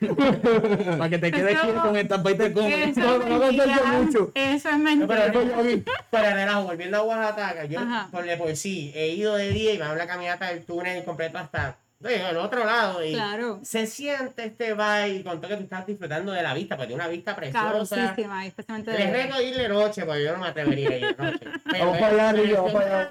[0.98, 2.72] Para que te quedes Eso- quieto mientras va y te comen.
[2.90, 3.82] Eso No, es no mentira.
[4.00, 4.32] mucho.
[4.34, 5.32] Eso es No, mentira.
[5.32, 7.80] pero, pero relajo, volviendo a Oaxaca, yo
[8.10, 11.04] por de por sí he ido de día y me hago la caminata del túnel
[11.04, 13.58] completo hasta el otro lado y Claro.
[13.62, 17.02] se siente este vibe con todo que tú estás disfrutando de la vista, porque tiene
[17.02, 18.14] una vista preciosa.
[18.16, 21.16] Y especialmente de Les reto ir de noche, porque yo no me atrevería a ir
[21.16, 21.46] de noche.
[21.70, 23.10] Pero Vamos para allá, pero vamos para allá.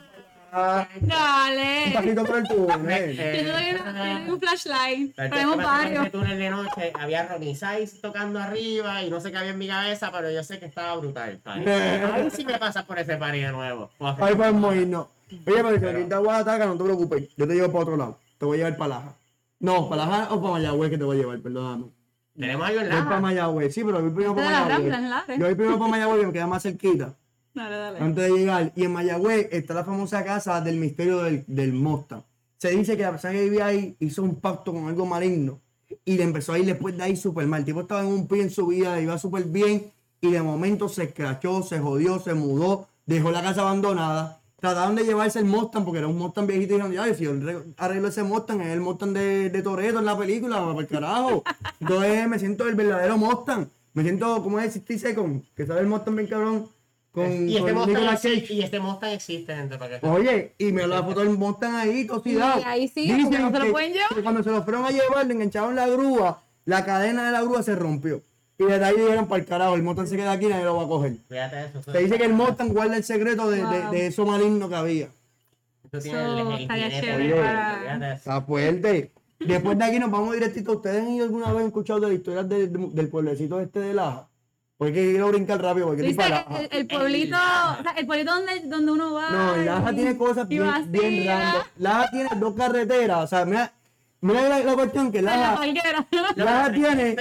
[0.57, 1.91] Ah, Un Dale.
[1.93, 3.19] pasito por el túnel.
[3.19, 5.17] Eh, Yo te te doy un flashlight.
[5.17, 6.11] La Tenemos verdad es que en varios.
[6.13, 9.67] túnel de noche había Ronnie Size tocando arriba y no sé qué había en mi
[9.67, 11.41] cabeza, pero yo sé que estaba brutal.
[11.43, 11.67] ¿sabes?
[11.67, 13.89] Ahí sí me pasas por ese party de nuevo.
[13.99, 15.07] Ahí podemos irnos.
[15.29, 17.35] Oye, pero si ahorita Oaxaca, no te preocupes.
[17.35, 18.19] Yo te llevo para otro lado.
[18.37, 19.13] Te voy a llevar para Laja.
[19.59, 21.85] No, para Laja o para Mayagüez que te voy a llevar, perdóname.
[22.37, 23.73] Tenemos algo en Voy para Mayagüez.
[23.73, 25.37] Sí, pero voy primero para Mayagüez.
[25.37, 27.13] Yo voy primero para Mayagüez que me queda más cerquita.
[27.55, 27.99] Dale, dale.
[27.99, 28.71] antes de llegar.
[28.75, 32.21] Y en Mayagüez está la famosa casa del misterio del, del Mustang.
[32.57, 35.59] Se dice que la persona que vivía ahí hizo un pacto con algo maligno
[36.03, 37.59] y le empezó a ir después de ahí súper mal.
[37.61, 39.91] El tipo estaba en un pie en su vida, iba súper bien
[40.21, 44.39] y de momento se escrachó, se jodió, se mudó, dejó la casa abandonada.
[44.59, 47.33] Trataron de llevarse el Mustang porque era un Mustang viejito y dijeron, ya, si yo
[47.39, 50.87] re- arreglo ese Mustang, es el Mustang de, de Toreto en la película, para el
[50.87, 51.43] carajo.
[51.79, 53.67] Entonces me siento el verdadero Mustang.
[53.93, 56.67] Me siento como es 60 Seconds, que sale el Mustang bien cabrón.
[57.15, 58.33] Con, Y este, con Mustang Nicolas Cage.
[58.33, 61.75] existe, y este Mustang existe, gente, para que Oye, y me la foto del Mustang
[61.75, 62.59] ahí, tosidado.
[62.59, 64.09] Y ahí sí, no se lo pueden llevar.
[64.13, 67.41] que cuando se lo fueron a llevar, le engancharon la grúa, la cadena de la
[67.41, 68.21] grúa se rompió.
[68.57, 70.75] Y desde ahí dijeron para el carajo, el Mustang se queda aquí y nadie lo
[70.77, 71.13] va a coger.
[71.29, 71.83] Fíjate eso.
[71.91, 73.91] Se dice que el Mustang guarda el secreto de, Wow.
[73.91, 75.07] de eso maligno que había.
[75.91, 78.13] Eso tiene el- Eso el oye, para-.
[78.15, 79.11] Está fuerte.
[79.39, 80.73] Después de aquí nos vamos directito.
[80.73, 83.93] ¿Ustedes han ido alguna vez escuchado de la historia de- de- del pueblecito este de
[83.93, 84.27] Laja?
[84.77, 86.59] Porque quiero brincar rápido, porque estoy para Laja.
[86.61, 89.29] el, el pueblito, o sea, el pueblito donde, donde uno va.
[89.29, 91.61] No, Laja y- tiene cosas bien, bien random.
[91.77, 93.23] Laja tiene dos carreteras.
[93.23, 93.71] O sea, mira,
[94.19, 96.05] mira la, la cuestión que En la Laja, palguera.
[96.35, 97.15] Laja tiene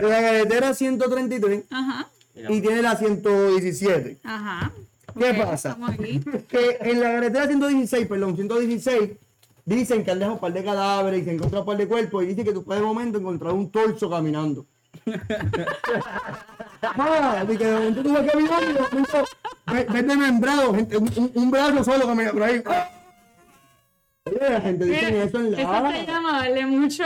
[0.00, 2.08] la carretera 133 Ajá,
[2.48, 4.18] y tiene la 117.
[4.24, 4.72] ajá.
[5.18, 5.76] ¿Qué pasa?
[6.48, 9.10] Que en la carretera 116, perdón, 116,
[9.64, 12.22] dicen que han dejado un par de cadáveres y se encuentra un par de cuerpos
[12.22, 14.66] y dice que tú puedes de momento encontrar un torso caminando.
[16.80, 18.02] Ah, de que de
[19.66, 22.62] ves desmembrado, gente, un, brazo solo camina por ahí.
[24.28, 27.04] Oye, la gente dice eso en Eso la se llama darle mucho.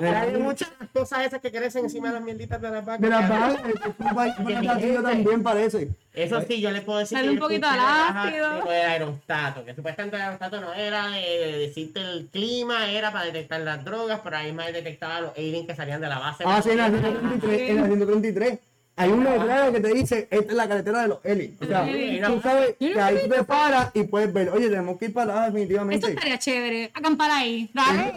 [0.00, 3.00] Hay muchas cosas esas que crecen encima de las mierditas de las vacas.
[3.00, 5.88] de las un país también parece.
[6.14, 8.64] Eso sí, yo le puedo decir Dale que un poquito al ácido.
[8.64, 13.24] del aerostato, que supuestamente el aerostato no era de, de decirte el clima, era para
[13.24, 16.44] detectar las drogas, pero ahí más detectaba los aliens que salían de la base.
[16.46, 18.58] Ah, sí, en la 133, en la 133.
[18.96, 21.56] Hay un letrero que te dice, esta es la carretera de los Eli.
[21.60, 21.86] O sea,
[22.26, 25.32] tú sabes que ahí tú te paras y puedes ver, oye, tenemos que ir para
[25.34, 26.08] allá definitivamente.
[26.10, 26.90] estaría chévere.
[26.94, 27.70] Acampar ahí.
[27.72, 28.12] Dale.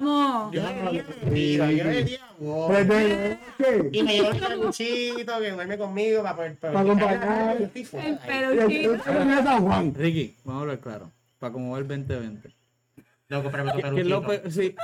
[0.00, 0.52] Vamos.
[0.52, 0.62] Yo.
[2.38, 2.86] Pues.
[3.92, 6.56] Y me llevo un peluchito que duerme conmigo para poder.
[6.56, 7.56] Para acompañar.
[7.56, 9.94] El el- el- el- San Juan.
[9.94, 11.10] Ricky, vamos a hablar claro.
[11.38, 12.50] Para cómo va el 2020.
[13.28, 14.42] Loco, pero me ¿Qué, toca qué es lo peluchito.
[14.42, 14.52] peor?
[14.52, 14.74] Sí,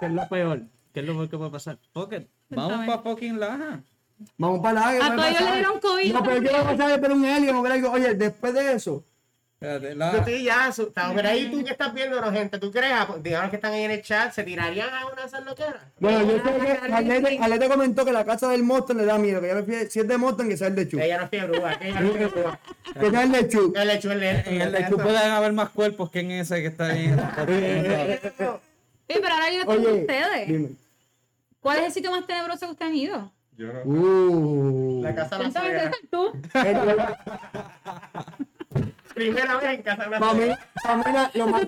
[0.00, 0.60] ¿qué es lo peor?
[0.92, 1.78] ¿Qué es lo peor que puede pasar?
[1.92, 3.80] Pocket, vamos para fucking Laja.
[4.38, 4.98] Vamos para allá.
[4.98, 6.12] ¿qué A todos ellos le dieron COVID.
[6.12, 7.00] No, pero ¿qué va a pasar?
[7.00, 7.90] Pero un alien o ver algo.
[7.90, 9.04] Oye, después de eso,
[9.62, 11.14] Espérate, Yo estoy ya asustado.
[11.14, 12.92] Pero ahí tú que estás viendo, gente, ¿tú crees?
[12.94, 15.44] Ah, pues, Digamos que están ahí en el chat, ¿se tirarían a una de esas
[15.44, 15.82] loqueras?
[16.00, 19.40] bueno, yo sé que Alete, Alete comentó que la casa del Mustang le da miedo,
[19.40, 20.98] que ya prefiere, si es de Mustang, que sea el de Chu.
[20.98, 22.60] Ella no es fiebrúa, que ella no es fiebrúa.
[23.00, 23.72] Que sea el de Chu.
[23.76, 26.86] El hecho el En el lechu pueden haber más cuerpos que en ese que está
[26.86, 27.14] ahí.
[29.08, 30.48] Sí, pero ahora yo estoy con Oye, ustedes.
[30.48, 30.68] dime.
[31.60, 33.32] ¿Cuál es el sitio más tenebroso que ustedes han ido?
[33.56, 33.80] Yo no.
[33.84, 35.00] Uh.
[35.02, 35.90] La casa de la suegra.
[36.10, 36.32] Tú.
[39.14, 40.44] Primera vez en casa de la Para mí,
[40.82, 41.62] para mí la- lo más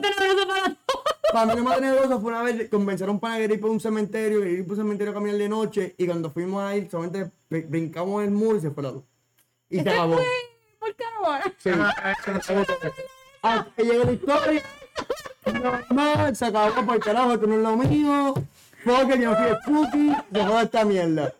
[1.32, 3.70] para mí lo más tenebroso fue una vez convencer a un pana que ir por
[3.70, 6.76] un cementerio, que ir por un cementerio a caminar de noche, y cuando fuimos a
[6.76, 9.02] ir, solamente br- brincamos el muro y se fue la luz.
[9.68, 10.16] Y se acabó.
[10.78, 11.42] ¿Por qué no va?
[11.58, 11.70] Sí.
[13.42, 14.62] Hasta que llegó la historia.
[15.62, 18.34] Normal, se acabó por el carajo, esto no es lo mío.
[18.84, 21.34] Porque yo no fui spooky, se joda esta mierda.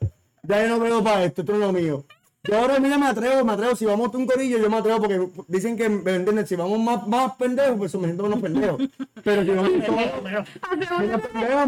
[0.47, 2.05] Ya yo no veo para esto, esto no es lo mío.
[2.47, 3.74] Yo ahora mira me atrevo, me atrevo.
[3.74, 5.18] Si vamos a un corillo, yo me atrevo porque
[5.49, 6.47] dicen que, ¿me entiendes?
[6.47, 8.82] Si vamos más, más pendejos, pues me siento menos pendejos.
[9.22, 10.22] Pero menos pendejos,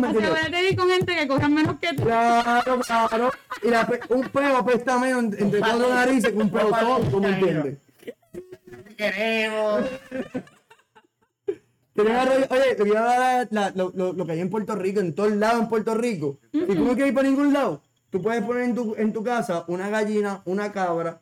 [0.00, 2.02] ¿me de ir con gente que cobran menos que tú.
[2.02, 3.30] Claro, claro.
[3.62, 6.98] Y la pe- un peo apesta menos en- entre cuatro narices que un peo todo,
[7.10, 7.78] ¿tú me entiendes?
[8.98, 9.84] queremos.
[12.50, 15.14] Oye, te voy a dar la- lo, lo- lo que hay en Puerto Rico, en
[15.14, 16.38] todos lados en Puerto Rico.
[16.52, 17.80] Si tú no quieres ir para ningún lado,
[18.16, 21.20] tú puedes poner en tu, en tu casa una gallina, una cabra,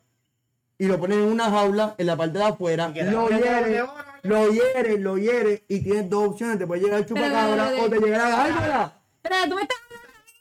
[0.77, 3.83] y lo pones en una jaula en la parte de afuera, lo hieres,
[4.23, 7.89] lo hieres, lo hieres, y tienes dos opciones, te puede llegar el chupacabra pero, o
[7.89, 8.93] te llegará la gárgola.
[9.21, 9.77] Pero tú me estás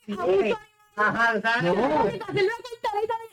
[0.07, 0.55] Sí.
[0.97, 1.63] Ajá, ¿sabes?
[1.75, 1.85] No.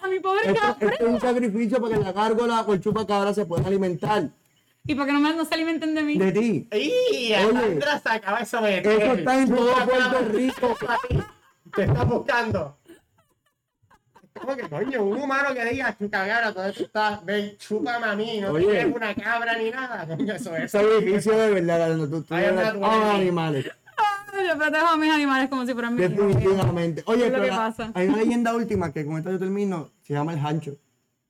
[0.02, 0.88] a mi pobre Esto, cabra.
[0.94, 4.30] esto es un sacrificio para que la gárgola o el chupacabra se puedan alimentar
[4.88, 6.18] ¿Y por qué no, me, no se alimenten de mí?
[6.18, 6.68] de ti.
[6.74, 7.34] ¡Y!
[7.34, 9.00] Alejandra se acaba de someter.
[9.00, 9.74] Eso está en todo.
[9.86, 10.76] Puerto Rico.
[11.76, 12.78] Te está buscando.
[14.40, 15.04] ¿Cómo que coño?
[15.04, 18.66] Un humano que diga chupacabra, todo esto está, ven, chúpame a mí, no Oye.
[18.66, 20.08] tienes una cabra ni nada.
[20.08, 20.72] Coño, eso es.
[20.72, 23.66] Sacrificio de verdad, Carlos, tú, tú Ay, eres- anda, tú amas eres- animales.
[24.48, 26.28] Yo protejo a mis animales como si fueran mis hijos.
[26.28, 27.04] Definitivamente.
[27.06, 27.92] Oye, Es lo pero que la- pasa.
[27.94, 30.76] hay una leyenda última que con esta yo termino, se llama el Hancho.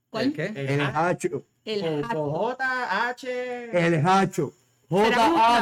[0.10, 0.26] ¿Cuál?
[0.26, 0.46] ¿El qué?
[0.56, 1.44] El Hacho.
[1.66, 2.32] El Con.
[2.32, 3.86] J, H.
[3.88, 4.54] El Hacho.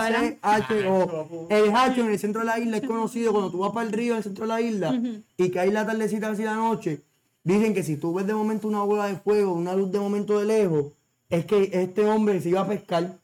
[0.09, 1.47] J-A-C-H-O.
[1.49, 3.93] El Hacho en el centro de la isla es conocido cuando tú vas para el
[3.93, 4.93] río en el centro de la isla
[5.37, 7.01] y que hay la tardecita así la noche.
[7.43, 10.39] Dicen que si tú ves de momento una bola de fuego, una luz de momento
[10.39, 10.93] de lejos,
[11.29, 13.17] es que este hombre se iba a pescar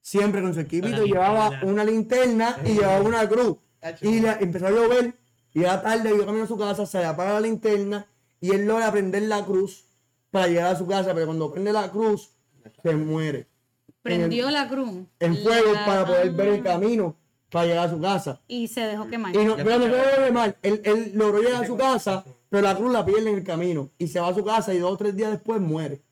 [0.00, 1.72] siempre con su equipito, la llevaba linterna.
[1.72, 3.56] una linterna y llevaba una cruz.
[4.02, 5.14] Y la- empezó a llover
[5.52, 8.06] y era tarde, iba camino a su casa, se le apaga la linterna
[8.40, 9.84] y él logra prender la cruz
[10.30, 12.30] para llegar a su casa, pero cuando prende la cruz,
[12.82, 13.46] se muere
[14.02, 15.06] Prendió la cruz.
[15.18, 16.64] en fuego La- para poder ver el Ah.
[16.64, 17.16] camino
[17.50, 18.40] para llegar a su casa.
[18.48, 19.34] Y se dejó quemar.
[19.34, 22.62] Y no, pero no se ve mal, él, él logró llegar a su casa, pero
[22.62, 24.92] la cruz la pierde en el camino y se va a su casa y dos
[24.92, 26.02] o tres días después muere.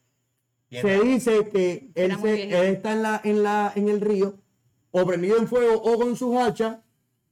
[0.71, 4.35] Se dice que él, se, él está en, la, en, la, en el río,
[4.91, 6.79] o prendido en fuego, o con sus hachas,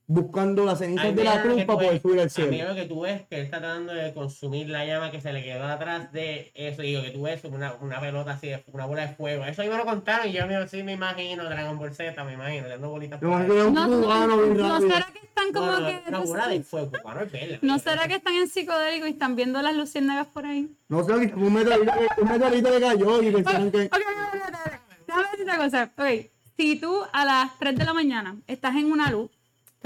[0.09, 2.69] buscando las cenizas de la cruz para poder subir al A mí cielo.
[2.69, 5.43] lo que tú ves que él está tratando de consumir la llama que se le
[5.43, 6.83] quedó atrás de eso.
[6.85, 9.45] Y lo que tú ves es una, una pelota así, de- una bola de fuego.
[9.45, 12.23] Eso a mí me lo contaron y yo me, sí me imagino Dragon Ball Z,
[12.25, 13.21] me imagino, dando bolitas.
[13.21, 13.51] Yo por me ahí.
[13.51, 14.91] imagino No, un cubano bien ¿no rápido.
[14.91, 16.03] será que están como No, no, que...
[16.09, 17.59] una bola de fuego, cubano es verde.
[17.63, 20.71] ¿No será que están en psicodélico y están viendo las luciérnagas por ahí?
[20.89, 21.93] No sé, un meteorito,
[22.23, 23.87] un meteorito le cayó y pensaron que...
[23.87, 24.81] Ok, ok, ok.
[25.07, 25.93] Déjame decirte una cosa.
[25.99, 29.31] Ok, si tú a las 3 de la mañana estás en una luz,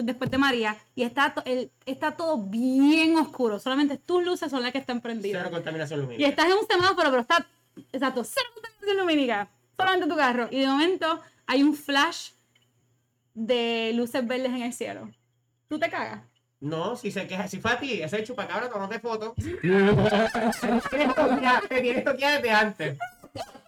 [0.02, 4.62] después de María, y está, to- el- está todo bien oscuro, solamente tus luces son
[4.62, 5.42] las que están prendidas.
[5.42, 6.28] Cero contaminación Y lumínica.
[6.28, 7.46] estás en un semáforo, pero está,
[7.92, 10.48] exacto, cero contaminación lumínica, solamente tu carro.
[10.50, 12.30] Y de momento hay un flash
[13.34, 15.10] de luces verdes en el cielo.
[15.68, 16.22] ¿Tú te cagas?
[16.60, 19.34] No, si se queja, si fue a ti, ese chupacabra, tomate foto.
[19.60, 19.94] Tienes
[21.68, 22.98] te tienes toqueada desde antes.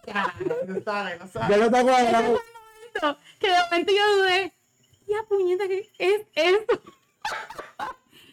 [0.05, 0.33] Ya,
[0.67, 1.57] No sabes, no Ya sabes.
[1.57, 2.23] lo está cuadrado.
[3.03, 4.53] momento que de momento yo dudé,
[5.07, 6.81] ya puñeta, ¿qué es eso?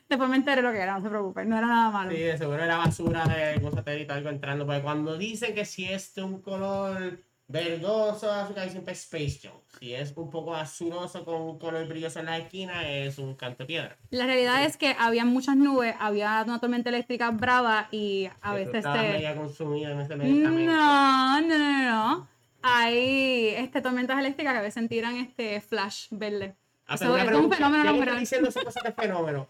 [0.09, 2.11] Después me enteré lo que era, no se preocupen, no era nada malo.
[2.11, 4.67] Sí, de seguro era basura de algún satélite o algo entrando.
[4.67, 9.63] Porque cuando dicen que si es de un color verdoso, azul, siempre es Space Junk.
[9.79, 13.63] Si es un poco azuroso con un color brilloso en la esquina, es un canto
[13.63, 13.97] de piedra.
[14.11, 18.57] La realidad es que había muchas nubes, había una tormenta eléctrica brava y a Tú
[18.57, 18.99] veces te...
[18.99, 20.73] media consumida en ese medicamento.
[20.73, 22.29] No, no, no, no.
[22.63, 26.55] Hay este, tormentas eléctricas que a veces tiran este flash verde.
[26.87, 28.19] Ah, Eso es un fenómeno natural.
[28.19, 29.47] diciendo esas cosas de fenómeno,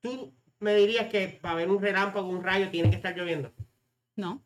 [0.00, 3.52] ¿tú me dirías que para ver un relámpago, un rayo, tiene que estar lloviendo?
[4.14, 4.42] No.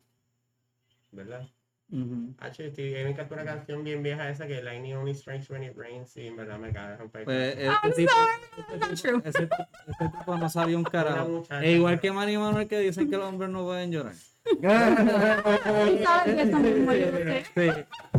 [1.11, 1.47] ¿Verdad?
[1.91, 2.33] Ujú.
[2.39, 5.73] H, estoy- me encanta una canción bien vieja esa que Lightning only strikes when it
[5.75, 7.25] rains y en verdad me cae de romper.
[7.25, 9.21] Pues I'm este tipo, sorry, that's not true.
[9.25, 11.27] ese, ese tipo no sabía un carajo.
[11.27, 11.61] muchacha.
[11.63, 14.15] E igual que Manny Manuel que dicen que los hombres no pueden llorar.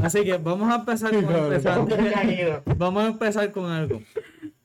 [0.03, 1.87] Así que vamos a empezar con empezar.
[2.13, 2.63] Caído.
[2.77, 4.03] Vamos a empezar con algo.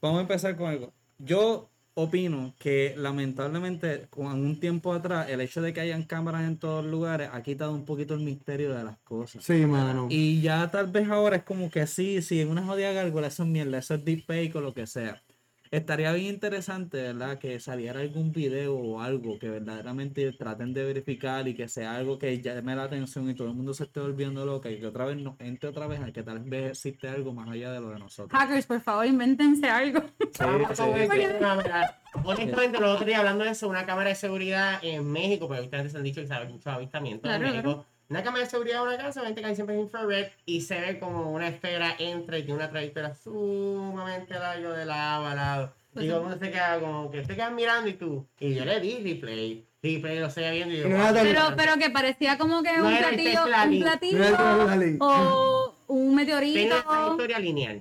[0.01, 0.93] Vamos a empezar con algo.
[1.17, 6.57] Yo opino que lamentablemente con un tiempo atrás el hecho de que hayan cámaras en
[6.57, 9.43] todos lugares ha quitado un poquito el misterio de las cosas.
[9.43, 10.05] Sí, mano.
[10.11, 13.41] Y ya tal vez ahora es como que sí, sí, en una jodida gárgola, eso
[13.43, 15.23] es mierda, eso es deepfake o lo que sea.
[15.71, 17.37] Estaría bien interesante, ¿verdad?
[17.39, 22.17] Que saliera algún video o algo que verdaderamente traten de verificar y que sea algo
[22.17, 25.05] que llame la atención y todo el mundo se esté volviendo loca y que otra
[25.05, 27.89] vez nos entre otra vez a que tal vez existe algo más allá de lo
[27.89, 28.39] de nosotros.
[28.39, 30.01] Hackers, por favor, invéntense algo.
[32.23, 35.91] Honestamente, los otros días hablando de eso, una cámara de seguridad en México, porque ustedes
[35.91, 37.85] se han dicho que saben mucho avistamientos Claro, en México.
[38.09, 40.79] Una cámara de seguridad de una casa, obviamente que hay siempre es infrared y se
[40.79, 45.73] ve como una esfera entra y tiene una trayectoria sumamente larga de lado a lado.
[45.93, 48.25] Pues y todo el mundo se queda como que te quedas mirando y tú.
[48.39, 49.65] Y yo le di replay.
[49.83, 50.89] Replay lo seguía viendo y yo.
[50.89, 54.19] No Pero, pero que parecía como que No un era el platillo, un ni- platillo
[54.19, 56.75] No o un Tiene meteorito.
[56.75, 57.77] una trayectoria lineal.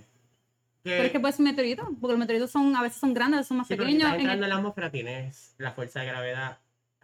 [0.82, 3.12] Que- Pero es que puede ser un meteorito, porque los meteoritos son, a veces son
[3.12, 4.06] grandes, a veces son más Sí, porque si pequeños.
[4.12, 6.58] estás En entrando el- en la atmósfera tienes la fuerza de gravedad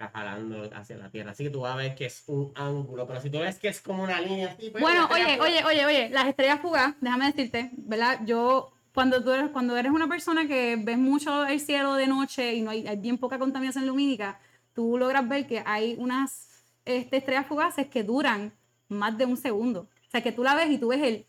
[0.09, 1.33] jalando hacia la Tierra.
[1.33, 3.07] Así que tú vas a ver que es un ángulo.
[3.07, 5.87] Pero si tú ves que es como una línea así, pues, Bueno, oye, oye, oye,
[5.87, 8.21] oye, las estrellas fugaces, déjame decirte, ¿verdad?
[8.25, 12.55] Yo cuando tú eres, cuando eres una persona que ves mucho el cielo de noche
[12.55, 14.39] y no hay, hay bien poca contaminación lumínica,
[14.75, 18.53] tú logras ver que hay unas este, estrellas fugaces que duran
[18.89, 19.89] más de un segundo.
[20.07, 21.27] O sea, que tú la ves y tú ves el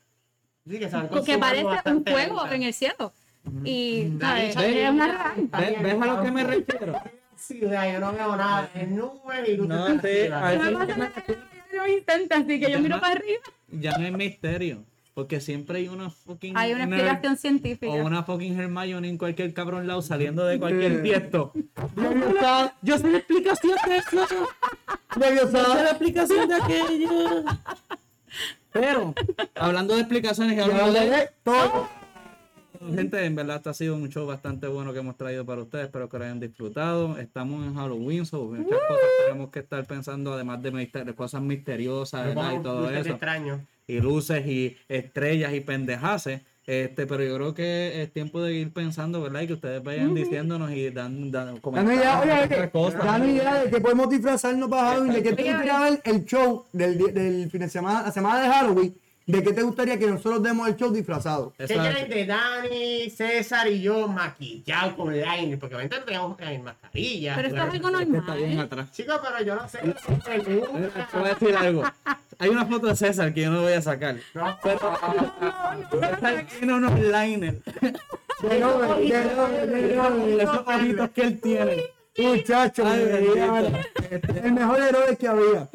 [0.65, 2.55] Sí, que, parece un fuego lenta.
[2.55, 3.11] en el cielo.
[3.65, 5.49] Y sabe es una real.
[5.59, 7.01] ¿Ves, ves a lo que me refiero?
[7.45, 8.69] Sí, o sea, yo no veo nada.
[8.73, 11.87] Es nubes y luces No, ciudad.
[11.89, 13.41] intento, así que yo miro para arriba.
[13.69, 14.85] Ya no hay misterio.
[15.13, 16.57] Porque siempre hay una fucking.
[16.57, 17.91] Hay una nerd explicación científica.
[17.91, 21.51] O una fucking Hermione en cualquier cabrón lado saliendo de cualquier tiesto.
[22.81, 24.27] Yo sé la explicación de eso.
[25.19, 27.43] Yo sé la explicación de aquello.
[28.71, 29.13] Pero,
[29.53, 31.29] hablando de explicaciones hablando lo de.
[31.43, 32.02] todo.
[32.93, 35.85] Gente, en verdad, este ha sido un show bastante bueno que hemos traído para ustedes.
[35.85, 37.17] Espero que lo hayan disfrutado.
[37.17, 41.41] Estamos en Halloween, so muchas cosas tenemos que estar pensando, además de, mister- de cosas
[41.41, 42.53] misteriosas ¿verdad?
[42.59, 43.09] y todo luces eso.
[43.11, 43.59] extraños.
[43.87, 46.41] y luces y estrellas y pendejaces.
[46.65, 49.41] Este, pero yo creo que es tiempo de ir pensando, ¿verdad?
[49.41, 52.01] Y que ustedes vayan diciéndonos y dan, dan comentarios
[53.03, 57.49] dame idea de que podemos disfrazarnos para Halloween, de que ver el show del, del
[57.51, 58.95] fin de semana, la semana de Halloween,
[59.25, 61.53] de qué te gustaría que nosotros demos el show disfrazado.
[61.57, 65.57] ¿Qué quieren de Dani, César y yo maquillados con liner?
[65.59, 67.35] Porque obviamente no tenemos eh, mascarillas.
[67.35, 68.65] Pero esto es algo Este está bien normal.
[68.65, 68.91] atrás.
[68.91, 69.79] Chicos, pero yo no sé.
[69.79, 71.83] Te voy a decir algo.
[72.39, 74.15] Hay una foto de César que yo no voy a sacar.
[74.33, 77.57] No, César tiene unos liners.
[78.41, 80.41] De nuevo, de nuevo, de nuevo.
[80.41, 81.83] Esos ojitos que él tiene.
[82.17, 82.87] Muchachos,
[84.43, 85.69] el mejor héroe que había.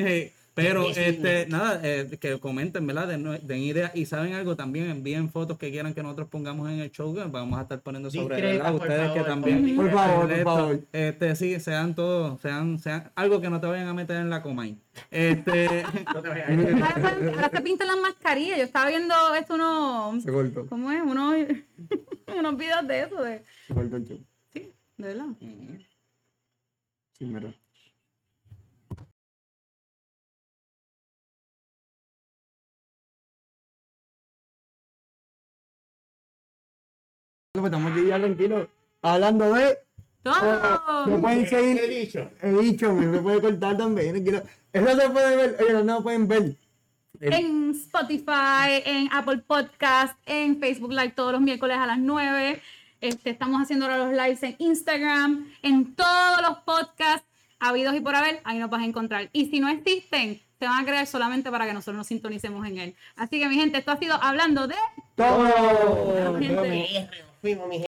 [0.63, 5.31] Pero este nada eh, que comenten verdad den, den ideas y saben algo también envíen
[5.31, 8.41] fotos que quieran que nosotros pongamos en el show que vamos a estar poniendo sobre
[8.41, 8.73] ¿verdad?
[8.73, 10.81] por ustedes que también Por favor, por Esto, favor.
[10.93, 14.43] este sí sean todos sean sean algo que no te vayan a meter en la
[14.43, 14.77] comay
[15.11, 15.85] este
[16.15, 16.47] no te a.
[16.49, 18.59] Ahora, ahora se pintan las mascarillas.
[18.59, 21.01] Yo estaba viendo esto unos, Se cortó, ¿cómo es?
[21.03, 21.37] Unos,
[22.39, 24.19] unos videos de eso, de, se cortó el show.
[24.53, 25.27] sí, de verdad.
[27.19, 27.27] Sí,
[37.61, 37.71] mira.
[37.71, 38.69] Pues Estamos aquí ya tranquilos
[39.03, 39.79] hablando de.
[40.23, 41.07] Todo.
[41.07, 41.89] Me pueden ¿Qué he seguir.
[41.89, 42.31] dicho?
[42.43, 44.11] He dicho, me puede cortar también.
[44.13, 44.43] tranquilo.
[44.73, 45.57] Eso se puede ver.
[45.63, 46.57] Oye, no lo pueden ver.
[47.21, 52.61] En Spotify, en Apple Podcast, en Facebook Live todos los miércoles a las 9.
[53.01, 57.27] Este, estamos haciendo ahora los lives en Instagram, en todos los podcasts
[57.61, 59.31] habidos y por haber, ahí nos vas a encontrar.
[59.33, 62.79] Y si no existen, se van a crear solamente para que nosotros nos sintonicemos en
[62.79, 62.97] él.
[63.17, 64.75] Así que mi gente, esto ha sido hablando de...
[65.15, 65.49] Todo.
[67.41, 67.88] Fuimos, mi gente.